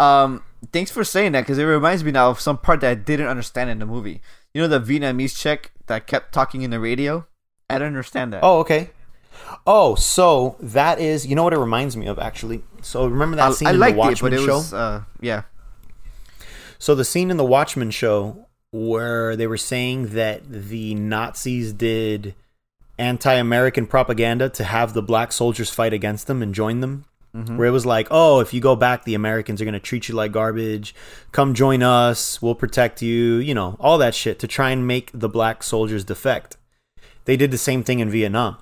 Um, 0.00 0.42
thanks 0.72 0.90
for 0.90 1.04
saying 1.04 1.32
that 1.32 1.42
because 1.42 1.58
it 1.58 1.64
reminds 1.64 2.04
me 2.04 2.12
now 2.12 2.30
of 2.30 2.40
some 2.40 2.56
part 2.58 2.80
that 2.80 2.90
I 2.90 2.94
didn't 2.94 3.26
understand 3.26 3.68
in 3.68 3.78
the 3.78 3.86
movie. 3.86 4.20
You 4.54 4.62
know 4.62 4.68
the 4.68 4.80
Vietnamese 4.80 5.36
chick 5.36 5.72
that 5.86 6.06
kept 6.06 6.32
talking 6.32 6.62
in 6.62 6.70
the 6.70 6.80
radio. 6.80 7.26
I 7.68 7.74
didn't 7.74 7.88
understand 7.88 8.32
that. 8.32 8.40
Oh, 8.42 8.60
okay. 8.60 8.90
Oh, 9.66 9.94
so 9.96 10.56
that 10.60 10.98
is 10.98 11.26
you 11.26 11.34
know 11.34 11.44
what 11.44 11.52
it 11.52 11.58
reminds 11.58 11.96
me 11.96 12.06
of 12.06 12.18
actually. 12.18 12.62
So 12.80 13.06
remember 13.06 13.36
that 13.36 13.48
I, 13.48 13.52
scene 13.52 13.68
I 13.68 13.72
in 13.72 13.80
the 13.80 13.92
Watchmen 13.92 14.30
but 14.32 14.40
it 14.40 14.44
show? 14.46 14.56
was 14.56 14.72
uh, 14.72 15.02
yeah. 15.20 15.42
So 16.78 16.94
the 16.94 17.04
scene 17.04 17.30
in 17.30 17.36
the 17.36 17.44
Watchmen 17.44 17.90
show 17.90 18.46
where 18.70 19.36
they 19.36 19.46
were 19.46 19.56
saying 19.56 20.08
that 20.08 20.42
the 20.48 20.94
Nazis 20.94 21.72
did 21.72 22.34
anti-American 22.98 23.86
propaganda 23.86 24.48
to 24.50 24.64
have 24.64 24.92
the 24.92 25.02
black 25.02 25.32
soldiers 25.32 25.70
fight 25.70 25.92
against 25.92 26.26
them 26.26 26.42
and 26.42 26.54
join 26.54 26.80
them. 26.80 27.04
Where 27.56 27.68
it 27.68 27.72
was 27.72 27.86
like, 27.86 28.08
oh, 28.10 28.40
if 28.40 28.52
you 28.52 28.60
go 28.60 28.74
back, 28.74 29.04
the 29.04 29.14
Americans 29.14 29.60
are 29.60 29.64
going 29.64 29.74
to 29.74 29.78
treat 29.80 30.08
you 30.08 30.14
like 30.14 30.32
garbage. 30.32 30.94
Come 31.30 31.54
join 31.54 31.82
us. 31.82 32.42
We'll 32.42 32.56
protect 32.56 33.00
you. 33.00 33.36
You 33.36 33.54
know, 33.54 33.76
all 33.78 33.98
that 33.98 34.14
shit 34.14 34.38
to 34.40 34.48
try 34.48 34.70
and 34.70 34.88
make 34.88 35.10
the 35.14 35.28
black 35.28 35.62
soldiers 35.62 36.04
defect. 36.04 36.56
They 37.26 37.36
did 37.36 37.50
the 37.50 37.58
same 37.58 37.84
thing 37.84 38.00
in 38.00 38.10
Vietnam. 38.10 38.56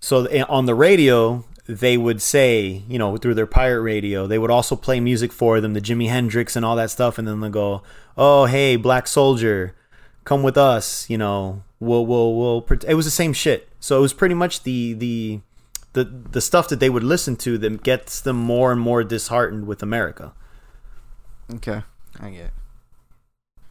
So 0.00 0.26
eh, 0.26 0.44
on 0.48 0.66
the 0.66 0.76
radio, 0.76 1.44
they 1.78 1.96
would 1.96 2.20
say, 2.20 2.82
you 2.88 2.98
know, 2.98 3.16
through 3.16 3.34
their 3.34 3.46
pirate 3.46 3.82
radio, 3.82 4.26
they 4.26 4.38
would 4.38 4.50
also 4.50 4.76
play 4.76 5.00
music 5.00 5.32
for 5.32 5.60
them, 5.60 5.72
the 5.72 5.80
Jimi 5.80 6.08
Hendrix 6.08 6.56
and 6.56 6.64
all 6.64 6.76
that 6.76 6.90
stuff, 6.90 7.18
and 7.18 7.26
then 7.26 7.40
they 7.40 7.48
go, 7.48 7.82
"Oh, 8.16 8.46
hey, 8.46 8.76
black 8.76 9.06
soldier, 9.06 9.74
come 10.24 10.42
with 10.42 10.56
us." 10.56 11.08
You 11.08 11.18
know, 11.18 11.62
we'll 11.78 12.04
we'll 12.04 12.34
we'll. 12.34 12.66
It 12.86 12.94
was 12.94 13.04
the 13.04 13.10
same 13.10 13.32
shit. 13.32 13.68
So 13.78 13.98
it 13.98 14.00
was 14.00 14.12
pretty 14.12 14.34
much 14.34 14.62
the 14.64 14.94
the 14.94 15.40
the 15.92 16.04
the 16.04 16.40
stuff 16.40 16.68
that 16.68 16.80
they 16.80 16.90
would 16.90 17.04
listen 17.04 17.36
to 17.36 17.58
that 17.58 17.82
gets 17.82 18.20
them 18.20 18.36
more 18.36 18.72
and 18.72 18.80
more 18.80 19.04
disheartened 19.04 19.66
with 19.66 19.82
America. 19.82 20.32
Okay, 21.54 21.82
I 22.18 22.30
get. 22.30 22.40
It. 22.40 22.52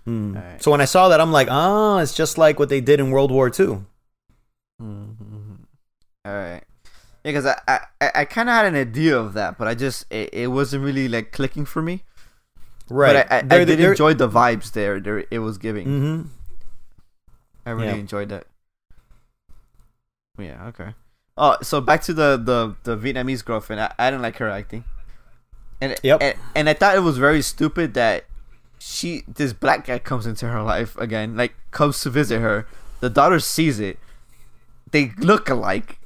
Hmm. 0.06 0.38
Alright. 0.38 0.64
So 0.64 0.72
when 0.72 0.82
I 0.82 0.86
saw 0.86 1.10
that, 1.10 1.22
I'm 1.22 1.32
like, 1.32 1.48
ah, 1.52 2.00
it's 2.00 2.14
just 2.14 2.38
like 2.38 2.60
what 2.60 2.70
they 2.70 2.82
did 2.82 3.00
in 3.00 3.12
World 3.12 3.32
War 3.32 3.48
II. 3.48 3.82
Mm-hmm. 4.82 5.54
All 6.26 6.34
right. 6.34 6.64
Because 7.32 7.46
I 7.46 7.58
I, 8.02 8.12
I- 8.16 8.26
kind 8.26 8.50
of 8.50 8.56
had 8.56 8.66
an 8.66 8.76
idea 8.76 9.18
of 9.18 9.34
that, 9.34 9.58
but 9.58 9.68
I 9.68 9.76
just 9.76 10.06
it, 10.12 10.30
it 10.34 10.48
wasn't 10.48 10.84
really 10.84 11.08
like 11.08 11.32
clicking 11.32 11.66
for 11.66 11.82
me. 11.82 12.04
Right. 12.90 13.14
But 13.14 13.32
I, 13.32 13.36
I, 13.36 13.62
I 13.62 13.66
did 13.66 13.80
they're- 13.80 13.92
enjoy 13.92 14.14
the 14.16 14.28
vibes 14.30 14.72
there. 14.72 15.00
There 15.00 15.26
it 15.30 15.40
was 15.40 15.58
giving. 15.58 15.88
Mhm. 15.88 16.28
I 17.66 17.72
really 17.72 17.88
Yeah. 17.88 17.96
enjoyed 17.96 18.30
that. 18.30 18.46
Yeah. 20.38 20.68
Okay. 20.68 20.94
Oh, 21.38 21.58
so 21.62 21.82
back 21.82 22.02
to 22.04 22.14
the 22.14 22.38
the 22.38 22.76
the 22.84 22.98
Vietnamese 22.98 23.44
girlfriend. 23.44 23.82
I, 23.82 23.94
I 23.98 24.10
didn't 24.10 24.24
like 24.24 24.38
her 24.38 24.50
acting. 24.50 24.84
And, 25.82 25.96
Yep. 26.04 26.22
and 26.22 26.36
and 26.56 26.70
I 26.70 26.74
thought 26.74 26.96
it 26.96 27.00
was 27.02 27.18
very 27.18 27.42
stupid 27.42 27.94
that 27.94 28.26
she 28.80 29.24
this 29.28 29.54
black 29.54 29.86
guy 29.88 30.00
comes 30.00 30.26
into 30.26 30.48
her 30.48 30.62
life 30.62 30.98
again, 30.98 31.36
like 31.38 31.54
comes 31.72 32.02
to 32.02 32.10
visit 32.10 32.40
her. 32.42 32.68
The 33.00 33.10
daughter 33.10 33.40
sees 33.40 33.80
it. 33.80 33.98
They 34.92 35.14
look 35.20 35.50
alike, 35.50 35.99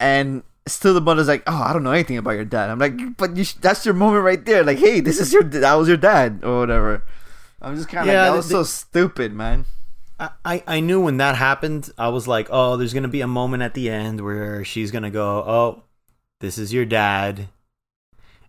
and 0.00 0.42
still 0.66 0.94
the 0.94 1.00
mother's 1.00 1.28
like, 1.28 1.42
"Oh, 1.46 1.62
I 1.62 1.72
don't 1.72 1.82
know 1.82 1.92
anything 1.92 2.16
about 2.18 2.32
your 2.32 2.44
dad." 2.44 2.70
I'm 2.70 2.78
like, 2.78 3.16
"But 3.16 3.36
you 3.36 3.44
sh- 3.44 3.54
that's 3.54 3.84
your 3.84 3.94
moment 3.94 4.24
right 4.24 4.44
there. 4.44 4.62
Like, 4.64 4.78
hey, 4.78 5.00
this 5.00 5.18
is 5.20 5.32
your 5.32 5.42
that 5.42 5.74
was 5.74 5.88
your 5.88 5.96
dad 5.96 6.40
or 6.42 6.60
whatever." 6.60 7.02
I'm 7.60 7.74
just 7.76 7.88
kind 7.88 8.08
of 8.08 8.12
Yeah, 8.14 8.22
like, 8.22 8.30
that 8.32 8.36
was 8.36 8.48
so 8.48 8.62
stupid, 8.62 9.32
man. 9.32 9.64
I- 10.20 10.30
I, 10.44 10.62
I 10.66 10.80
knew 10.80 11.00
when 11.00 11.16
that 11.18 11.34
happened, 11.36 11.90
I 11.98 12.08
was 12.08 12.28
like, 12.28 12.48
oh, 12.50 12.76
there's 12.76 12.92
going 12.92 13.02
to 13.04 13.08
be 13.08 13.20
a 13.20 13.26
moment 13.26 13.62
at 13.64 13.74
the 13.74 13.88
end 13.90 14.20
where 14.20 14.64
she's 14.64 14.90
going 14.92 15.02
to 15.04 15.10
go, 15.10 15.38
oh, 15.38 15.82
this 16.40 16.56
is 16.58 16.72
your 16.72 16.84
dad. 16.84 17.48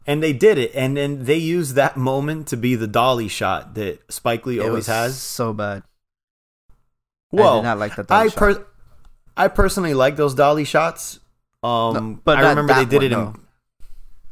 And 0.06 0.22
they 0.24 0.34
did 0.34 0.58
it. 0.60 0.72
And 0.76 0.96
then 0.98 1.26
they 1.26 1.38
used 1.38 1.74
that 1.76 1.98
moment 1.98 2.48
to 2.50 2.58
be 2.58 2.76
the 2.76 2.88
dolly 2.88 3.28
shot 3.28 3.74
that 3.76 4.00
Spike 4.12 4.46
Lee 4.46 4.58
It 4.58 4.62
always 4.62 4.74
was 4.74 4.88
has. 4.88 5.18
so 5.20 5.54
bad. 5.54 5.84
I 6.70 6.74
Well, 7.32 7.58
did 7.62 7.64
not 7.68 7.78
like 7.80 7.96
that. 7.96 8.12
I, 8.12 8.18
dolly 8.18 8.30
shot. 8.30 8.38
per- 8.40 8.66
I 9.38 9.48
personally 9.48 9.94
like 9.96 10.16
those 10.18 10.34
dolly 10.36 10.66
shots. 10.66 11.20
Um, 11.62 11.94
No, 11.94 12.20
but 12.24 12.38
I 12.40 12.50
remember 12.50 12.74
they 12.74 12.86
did 12.86 13.12
one, 13.14 13.36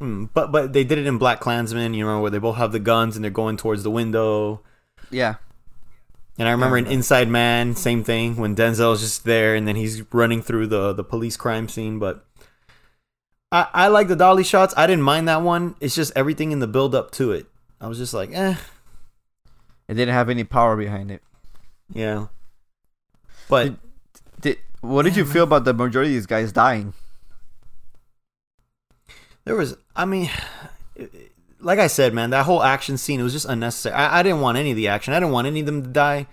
in. 0.00 0.26
Mm, 0.26 0.30
but 0.32 0.52
but 0.52 0.72
they 0.72 0.84
did 0.84 0.98
it 0.98 1.06
in 1.06 1.18
Black 1.18 1.40
Klansman. 1.40 1.92
You 1.94 2.06
remember 2.06 2.22
where 2.22 2.30
they 2.30 2.38
both 2.38 2.56
have 2.56 2.72
the 2.72 2.78
guns 2.78 3.16
and 3.16 3.24
they're 3.24 3.30
going 3.30 3.56
towards 3.56 3.82
the 3.82 3.90
window. 3.90 4.60
yeah, 5.10 5.34
And 6.38 6.46
I 6.48 6.52
remember 6.52 6.78
Yeah, 6.78 6.86
in. 6.86 6.92
Inside 6.92 7.28
Man, 7.28 7.74
same 7.76 8.04
thing 8.04 8.36
when 8.36 8.54
Denzel's 8.56 9.00
just 9.00 9.24
there 9.24 9.54
and 9.54 9.66
then 9.66 9.76
he's 9.76 10.02
running 10.12 10.40
through 10.42 10.68
the 10.68 10.92
the 10.92 11.04
police 11.04 11.36
crime 11.36 11.68
scene. 11.68 11.98
But 11.98 12.24
I 13.52 13.66
I 13.74 13.88
like 13.88 14.08
the 14.08 14.16
dolly 14.16 14.44
shots. 14.44 14.72
I 14.76 14.86
didn't 14.86 15.02
mind 15.04 15.26
that 15.28 15.42
one. 15.42 15.74
It's 15.80 15.94
just 15.96 16.12
everything 16.16 16.52
in 16.52 16.60
the 16.60 16.66
build 16.68 16.94
up 16.94 17.10
to 17.12 17.32
it. 17.32 17.46
I 17.80 17.88
was 17.88 17.98
just 17.98 18.14
like, 18.14 18.30
eh, 18.32 18.54
it 19.88 19.94
didn't 19.94 20.14
have 20.14 20.28
any 20.30 20.44
power 20.44 20.76
behind 20.76 21.10
it. 21.10 21.22
yeah. 21.92 22.26
But 23.48 23.74
Did 24.40 24.58
what 24.80 25.02
did 25.04 25.16
you 25.16 25.24
feel 25.24 25.44
about 25.44 25.64
the 25.64 25.74
majority 25.74 26.10
of 26.12 26.14
these 26.14 26.26
guys 26.26 26.52
dying? 26.52 26.92
There 29.48 29.56
was, 29.56 29.76
I 29.96 30.04
mean, 30.04 30.30
like 31.60 31.78
I 31.78 31.86
said, 31.88 32.14
man, 32.14 32.30
that 32.30 32.44
whole 32.46 32.62
action 32.62 32.96
scene 32.98 33.20
it 33.20 33.22
was 33.24 33.32
just 33.32 33.46
unnecessary. 33.46 33.94
I, 33.94 34.20
I 34.20 34.22
didn't 34.22 34.40
want 34.40 34.58
any 34.58 34.70
of 34.70 34.76
the 34.76 34.88
action. 34.88 35.12
I 35.14 35.20
didn't 35.20 35.32
want 35.32 35.46
any 35.46 35.60
of 35.60 35.66
them 35.66 35.82
to 35.82 35.88
die. 35.88 36.26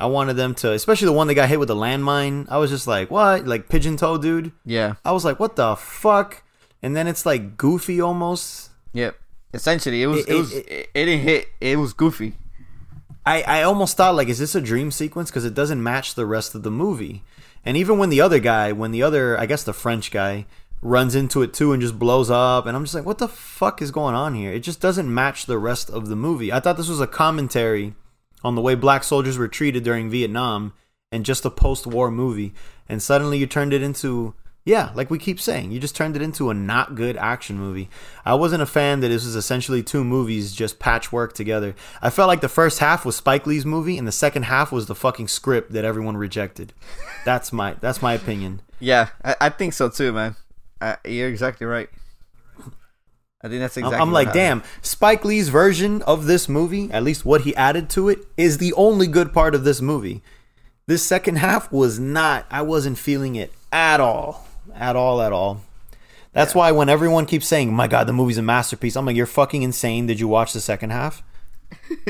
I 0.00 0.06
wanted 0.06 0.34
them 0.34 0.54
to, 0.56 0.72
especially 0.72 1.06
the 1.06 1.12
one 1.12 1.26
that 1.26 1.34
got 1.34 1.48
hit 1.48 1.58
with 1.58 1.66
the 1.68 1.74
landmine. 1.74 2.46
I 2.48 2.58
was 2.58 2.70
just 2.70 2.86
like, 2.86 3.10
what? 3.10 3.46
Like 3.48 3.68
pigeon 3.68 3.96
toe, 3.96 4.16
dude. 4.16 4.52
Yeah, 4.64 4.94
I 5.04 5.10
was 5.12 5.24
like, 5.24 5.40
what 5.40 5.56
the 5.56 5.74
fuck? 5.74 6.44
And 6.82 6.94
then 6.94 7.08
it's 7.08 7.26
like 7.26 7.56
goofy 7.56 8.00
almost. 8.00 8.70
yep. 8.92 9.16
Essentially, 9.54 10.02
it 10.02 10.06
was 10.06 10.20
It- 10.20 10.28
it, 10.28 10.34
it- 10.34 10.38
was 10.38 10.52
it, 10.52 10.66
it 10.68 10.90
didn't 10.94 11.20
hit. 11.20 11.48
It 11.60 11.78
was 11.78 11.92
goofy. 11.92 12.34
I, 13.26 13.42
I 13.42 13.62
almost 13.62 13.96
thought 13.96 14.14
like, 14.14 14.28
is 14.28 14.38
this 14.38 14.54
a 14.54 14.60
dream 14.60 14.90
sequence? 14.90 15.30
Because 15.30 15.44
it 15.44 15.54
doesn't 15.54 15.82
match 15.82 16.14
the 16.14 16.24
rest 16.26 16.54
of 16.54 16.62
the 16.62 16.70
movie. 16.70 17.24
And 17.64 17.76
even 17.76 17.98
when 17.98 18.08
the 18.10 18.20
other 18.20 18.38
guy, 18.38 18.72
when 18.72 18.90
the 18.92 19.02
other, 19.02 19.38
I 19.38 19.46
guess 19.46 19.64
the 19.64 19.72
French 19.74 20.10
guy, 20.10 20.46
runs 20.80 21.14
into 21.14 21.42
it 21.42 21.52
too 21.52 21.72
and 21.72 21.82
just 21.82 21.98
blows 21.98 22.30
up, 22.30 22.66
and 22.66 22.76
I'm 22.76 22.84
just 22.84 22.94
like, 22.94 23.06
what 23.06 23.18
the 23.18 23.28
fuck 23.28 23.82
is 23.82 23.90
going 23.90 24.14
on 24.14 24.34
here? 24.34 24.52
It 24.52 24.60
just 24.60 24.80
doesn't 24.80 25.12
match 25.12 25.46
the 25.46 25.58
rest 25.58 25.90
of 25.90 26.08
the 26.08 26.16
movie. 26.16 26.52
I 26.52 26.60
thought 26.60 26.76
this 26.76 26.88
was 26.88 27.00
a 27.00 27.06
commentary 27.06 27.94
on 28.44 28.54
the 28.54 28.60
way 28.60 28.74
black 28.74 29.04
soldiers 29.04 29.38
were 29.38 29.48
treated 29.48 29.82
during 29.82 30.10
Vietnam 30.10 30.72
and 31.10 31.24
just 31.24 31.44
a 31.44 31.50
post-war 31.50 32.10
movie. 32.10 32.54
And 32.88 33.02
suddenly 33.02 33.38
you 33.38 33.46
turned 33.46 33.72
it 33.72 33.82
into, 33.82 34.34
yeah, 34.64 34.90
like 34.94 35.10
we 35.10 35.18
keep 35.18 35.40
saying, 35.40 35.72
you 35.72 35.80
just 35.80 35.96
turned 35.96 36.14
it 36.14 36.22
into 36.22 36.50
a 36.50 36.54
not 36.54 36.94
good 36.94 37.16
action 37.16 37.58
movie. 37.58 37.88
I 38.24 38.34
wasn't 38.34 38.62
a 38.62 38.66
fan 38.66 39.00
that 39.00 39.08
this 39.08 39.24
was 39.24 39.34
essentially 39.34 39.82
two 39.82 40.04
movies 40.04 40.52
just 40.52 40.78
patchwork 40.78 41.32
together. 41.32 41.74
I 42.00 42.10
felt 42.10 42.28
like 42.28 42.40
the 42.40 42.48
first 42.48 42.78
half 42.78 43.04
was 43.04 43.16
Spike 43.16 43.46
Lee's 43.46 43.66
movie 43.66 43.98
and 43.98 44.06
the 44.06 44.12
second 44.12 44.44
half 44.44 44.70
was 44.70 44.86
the 44.86 44.94
fucking 44.94 45.28
script 45.28 45.72
that 45.72 45.84
everyone 45.84 46.16
rejected. 46.16 46.72
That's 47.24 47.52
my 47.52 47.74
that's 47.80 48.02
my 48.02 48.14
opinion. 48.14 48.62
Yeah, 48.80 49.08
I, 49.24 49.34
I 49.40 49.48
think 49.48 49.72
so 49.72 49.88
too, 49.88 50.12
man. 50.12 50.36
I, 50.80 50.96
you're 51.04 51.28
exactly 51.28 51.66
right. 51.66 51.88
I 53.40 53.48
think 53.48 53.60
that's 53.60 53.76
exactly. 53.76 54.00
I'm 54.00 54.12
like, 54.12 54.32
damn, 54.32 54.64
Spike 54.82 55.24
Lee's 55.24 55.48
version 55.48 56.02
of 56.02 56.26
this 56.26 56.48
movie, 56.48 56.90
at 56.90 57.04
least 57.04 57.24
what 57.24 57.42
he 57.42 57.54
added 57.54 57.88
to 57.90 58.08
it, 58.08 58.26
is 58.36 58.58
the 58.58 58.72
only 58.72 59.06
good 59.06 59.32
part 59.32 59.54
of 59.54 59.62
this 59.62 59.80
movie. 59.80 60.22
This 60.88 61.04
second 61.04 61.36
half 61.36 61.70
was 61.70 61.98
not, 61.98 62.46
I 62.50 62.62
wasn't 62.62 62.98
feeling 62.98 63.36
it 63.36 63.52
at 63.70 64.00
all. 64.00 64.48
At 64.74 64.96
all, 64.96 65.22
at 65.22 65.32
all. 65.32 65.62
That's 66.32 66.54
why 66.54 66.72
when 66.72 66.88
everyone 66.88 67.26
keeps 67.26 67.46
saying, 67.46 67.72
my 67.72 67.88
God, 67.88 68.06
the 68.06 68.12
movie's 68.12 68.38
a 68.38 68.42
masterpiece, 68.42 68.96
I'm 68.96 69.06
like, 69.06 69.16
you're 69.16 69.26
fucking 69.26 69.62
insane. 69.62 70.06
Did 70.06 70.20
you 70.20 70.28
watch 70.28 70.52
the 70.52 70.60
second 70.60 70.90
half? 70.90 71.22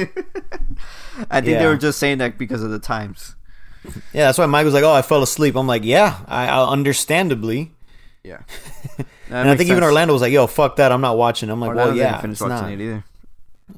I 1.30 1.40
think 1.40 1.58
they 1.58 1.66
were 1.66 1.76
just 1.76 1.98
saying 1.98 2.18
that 2.18 2.38
because 2.38 2.62
of 2.62 2.70
the 2.70 2.78
times. 2.78 3.34
Yeah, 4.12 4.26
that's 4.26 4.38
why 4.38 4.46
Mike 4.46 4.64
was 4.64 4.74
like, 4.74 4.84
oh, 4.84 4.92
I 4.92 5.02
fell 5.02 5.22
asleep. 5.22 5.56
I'm 5.56 5.66
like, 5.66 5.84
yeah, 5.84 6.20
I, 6.26 6.46
I 6.46 6.68
understandably. 6.68 7.72
Yeah, 8.24 8.42
and 9.30 9.48
I 9.48 9.56
think 9.56 9.70
even 9.70 9.82
Orlando 9.82 10.12
was 10.12 10.22
like, 10.22 10.32
yo, 10.32 10.46
fuck 10.46 10.76
that. 10.76 10.92
I'm 10.92 11.00
not 11.00 11.16
watching. 11.16 11.50
I'm 11.50 11.60
like, 11.60 11.68
Orlando 11.68 11.92
well, 11.92 11.98
yeah, 11.98 12.10
didn't 12.10 12.22
finish 12.22 12.34
it's 12.34 12.40
watching 12.42 12.56
not. 12.56 12.72
it 12.72 12.80
either. 12.80 13.04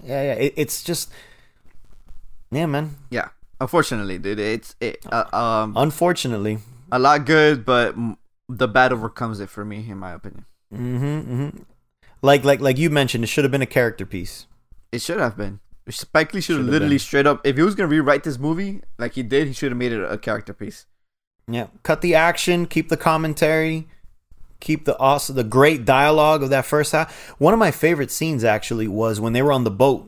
Yeah, 0.04 0.22
yeah. 0.22 0.34
It, 0.34 0.54
it's 0.56 0.82
just, 0.82 1.12
yeah, 2.50 2.66
man. 2.66 2.96
Yeah, 3.10 3.28
unfortunately, 3.60 4.18
dude, 4.18 4.38
it's 4.38 4.74
it. 4.80 5.04
Uh, 5.10 5.24
um, 5.32 5.74
Unfortunately. 5.76 6.58
a 6.90 6.98
lot 6.98 7.26
good, 7.26 7.64
but 7.64 7.94
the 8.48 8.68
bad 8.68 8.92
overcomes 8.92 9.40
it 9.40 9.48
for 9.48 9.64
me, 9.64 9.86
in 9.88 9.98
my 9.98 10.12
opinion. 10.12 10.46
Mm-hmm, 10.72 11.04
mm-hmm. 11.04 11.58
Like 12.22 12.44
like 12.44 12.60
like 12.60 12.78
you 12.78 12.90
mentioned, 12.90 13.24
it 13.24 13.28
should 13.28 13.44
have 13.44 13.50
been 13.50 13.62
a 13.62 13.66
character 13.66 14.04
piece. 14.04 14.46
It 14.92 15.00
should 15.00 15.18
have 15.18 15.36
been. 15.36 15.60
Spike 15.88 16.34
Lee 16.34 16.40
should 16.40 16.58
have 16.58 16.66
literally 16.66 16.94
been. 16.94 16.98
straight 16.98 17.26
up. 17.26 17.44
If 17.44 17.56
he 17.56 17.62
was 17.62 17.74
gonna 17.74 17.88
rewrite 17.88 18.24
this 18.24 18.38
movie 18.38 18.82
like 18.98 19.14
he 19.14 19.22
did, 19.22 19.48
he 19.48 19.52
should 19.52 19.70
have 19.70 19.78
made 19.78 19.92
it 19.92 20.04
a 20.04 20.18
character 20.18 20.52
piece. 20.52 20.86
Yeah, 21.48 21.68
cut 21.82 22.00
the 22.00 22.14
action, 22.14 22.66
keep 22.66 22.88
the 22.90 22.96
commentary, 22.96 23.88
keep 24.60 24.84
the 24.84 24.98
awesome, 24.98 25.34
the 25.36 25.44
great 25.44 25.84
dialogue 25.84 26.42
of 26.42 26.50
that 26.50 26.64
first 26.66 26.92
half. 26.92 27.12
One 27.38 27.52
of 27.54 27.58
my 27.58 27.70
favorite 27.70 28.10
scenes 28.10 28.44
actually 28.44 28.86
was 28.88 29.18
when 29.20 29.32
they 29.32 29.42
were 29.42 29.52
on 29.52 29.64
the 29.64 29.70
boat 29.70 30.06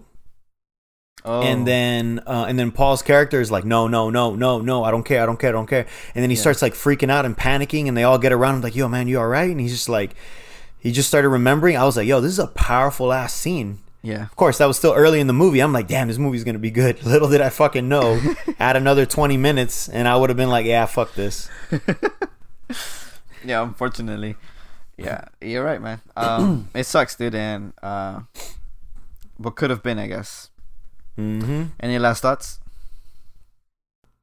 Oh. 1.25 1.41
and 1.41 1.65
then 1.65 2.21
uh, 2.27 2.47
and 2.49 2.59
then 2.59 2.73
Paul's 2.73 3.01
character 3.01 3.41
is 3.41 3.49
like, 3.49 3.65
no, 3.65 3.87
no, 3.87 4.11
no, 4.11 4.35
no, 4.35 4.61
no, 4.61 4.83
I 4.83 4.91
don't 4.91 5.05
care, 5.05 5.23
I 5.23 5.27
don't 5.27 5.39
care, 5.39 5.51
I 5.51 5.53
don't 5.53 5.69
care. 5.69 5.87
And 6.17 6.23
then 6.23 6.31
he 6.31 6.35
Yeah. 6.37 6.41
starts 6.43 6.63
like 6.63 6.75
freaking 6.75 7.11
out 7.13 7.25
and 7.25 7.37
panicking, 7.37 7.87
and 7.87 7.97
they 7.97 8.03
all 8.03 8.19
get 8.19 8.33
around 8.33 8.57
him 8.57 8.61
like, 8.63 8.75
yo, 8.75 8.89
man, 8.89 9.07
you 9.07 9.21
all 9.21 9.29
right? 9.29 9.49
And 9.49 9.61
he's 9.61 9.71
just 9.73 9.89
like, 9.89 10.17
he 10.81 10.91
just 10.91 11.07
started 11.07 11.29
remembering. 11.29 11.77
I 11.77 11.85
was 11.85 11.97
like, 11.97 12.09
yo, 12.09 12.21
this 12.21 12.33
is 12.33 12.41
a 12.41 12.49
powerful 12.49 13.13
ass 13.13 13.33
scene. 13.35 13.79
yeah. 14.03 14.23
Of 14.25 14.35
course, 14.35 14.59
that 14.59 14.67
was 14.67 14.77
still 14.77 14.95
early 14.95 15.21
in 15.21 15.29
the 15.29 15.33
movie. 15.33 15.61
I'm 15.61 15.73
like, 15.73 15.87
damn, 15.87 16.09
this 16.09 16.19
movie's 16.19 16.43
gonna 16.43 16.59
be 16.59 16.73
good. 16.73 17.01
Little 17.07 17.29
did 17.29 17.41
I 17.41 17.51
fucking 17.51 17.89
know. 17.89 18.21
Add 18.59 18.75
another 18.75 19.07
20 19.07 19.37
minutes, 19.37 19.89
and 19.89 20.09
I 20.09 20.17
would 20.17 20.29
have 20.29 20.37
been 20.37 20.51
like, 20.51 20.67
yeah, 20.67 20.87
fuck 20.87 21.15
this. 21.15 21.49
Yeah, 23.45 23.63
unfortunately. 23.63 24.37
Yeah, 24.97 25.25
you're 25.41 25.65
right, 25.65 25.81
man. 25.81 26.01
Um, 26.17 26.69
it 26.75 26.85
sucks, 26.85 27.17
dude. 27.17 27.35
And 27.35 27.73
uh, 27.83 28.21
what 29.37 29.57
could 29.57 29.71
have 29.71 29.83
been, 29.83 29.99
I 29.99 30.07
guess. 30.07 30.51
hmm 31.17 31.65
Any 31.81 31.99
last 31.99 32.23
thoughts? 32.23 32.61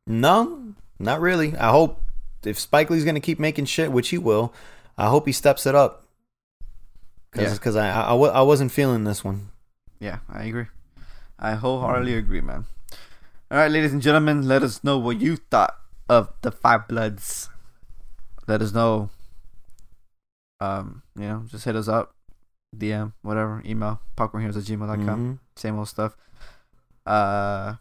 No, 0.08 0.73
not 0.99 1.21
really. 1.21 1.55
I 1.58 1.69
hope 1.69 2.01
if 2.43 2.58
Spike 2.60 2.89
Lee's 2.89 3.05
gonna 3.05 3.19
keep 3.19 3.39
making 3.39 3.65
shit, 3.65 3.91
which 3.91 4.10
he 4.10 4.17
will, 4.17 4.53
I 4.97 5.08
hope 5.10 5.25
he 5.27 5.32
steps 5.34 5.65
it 5.65 5.75
up. 5.75 6.03
Yeah. 7.36 7.53
Because 7.53 7.75
I, 7.75 7.89
I, 7.89 8.13
I, 8.13 8.15
I 8.15 8.41
wasn't 8.41 8.71
feeling 8.71 9.03
this 9.03 9.23
one. 9.23 9.49
Yeah, 9.99 10.19
I 10.29 10.43
agree. 10.45 10.65
I 11.38 11.53
wholeheartedly 11.55 12.15
agree, 12.15 12.41
man. 12.41 12.65
All 13.51 13.58
right, 13.58 13.71
ladies 13.71 13.93
and 13.93 14.01
gentlemen, 14.01 14.47
let 14.47 14.63
us 14.63 14.84
know 14.84 14.97
what 14.97 15.19
you 15.21 15.36
thought 15.38 15.75
of 16.08 16.29
the 16.41 16.51
Five 16.51 16.88
Bloods. 16.88 17.49
Let 18.49 18.63
us 18.63 18.73
know. 18.73 19.09
Um, 20.59 21.03
you 21.15 21.21
know, 21.27 21.43
just 21.47 21.65
hit 21.65 21.75
us 21.75 21.88
up, 21.88 22.15
DM, 22.75 23.13
whatever, 23.21 23.62
email, 23.63 24.01
popcornheroes 24.17 24.57
at 24.57 24.63
gmail.com. 24.63 24.97
Mhm. 25.05 25.39
Same 25.55 25.77
old 25.77 25.88
stuff. 25.88 26.17
Uh, 27.05 27.75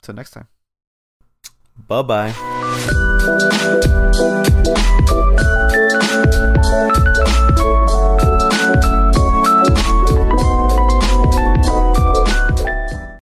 till 0.00 0.14
next 0.14 0.30
time. 0.30 0.48
Bye 1.76 2.02
bye. 2.02 2.34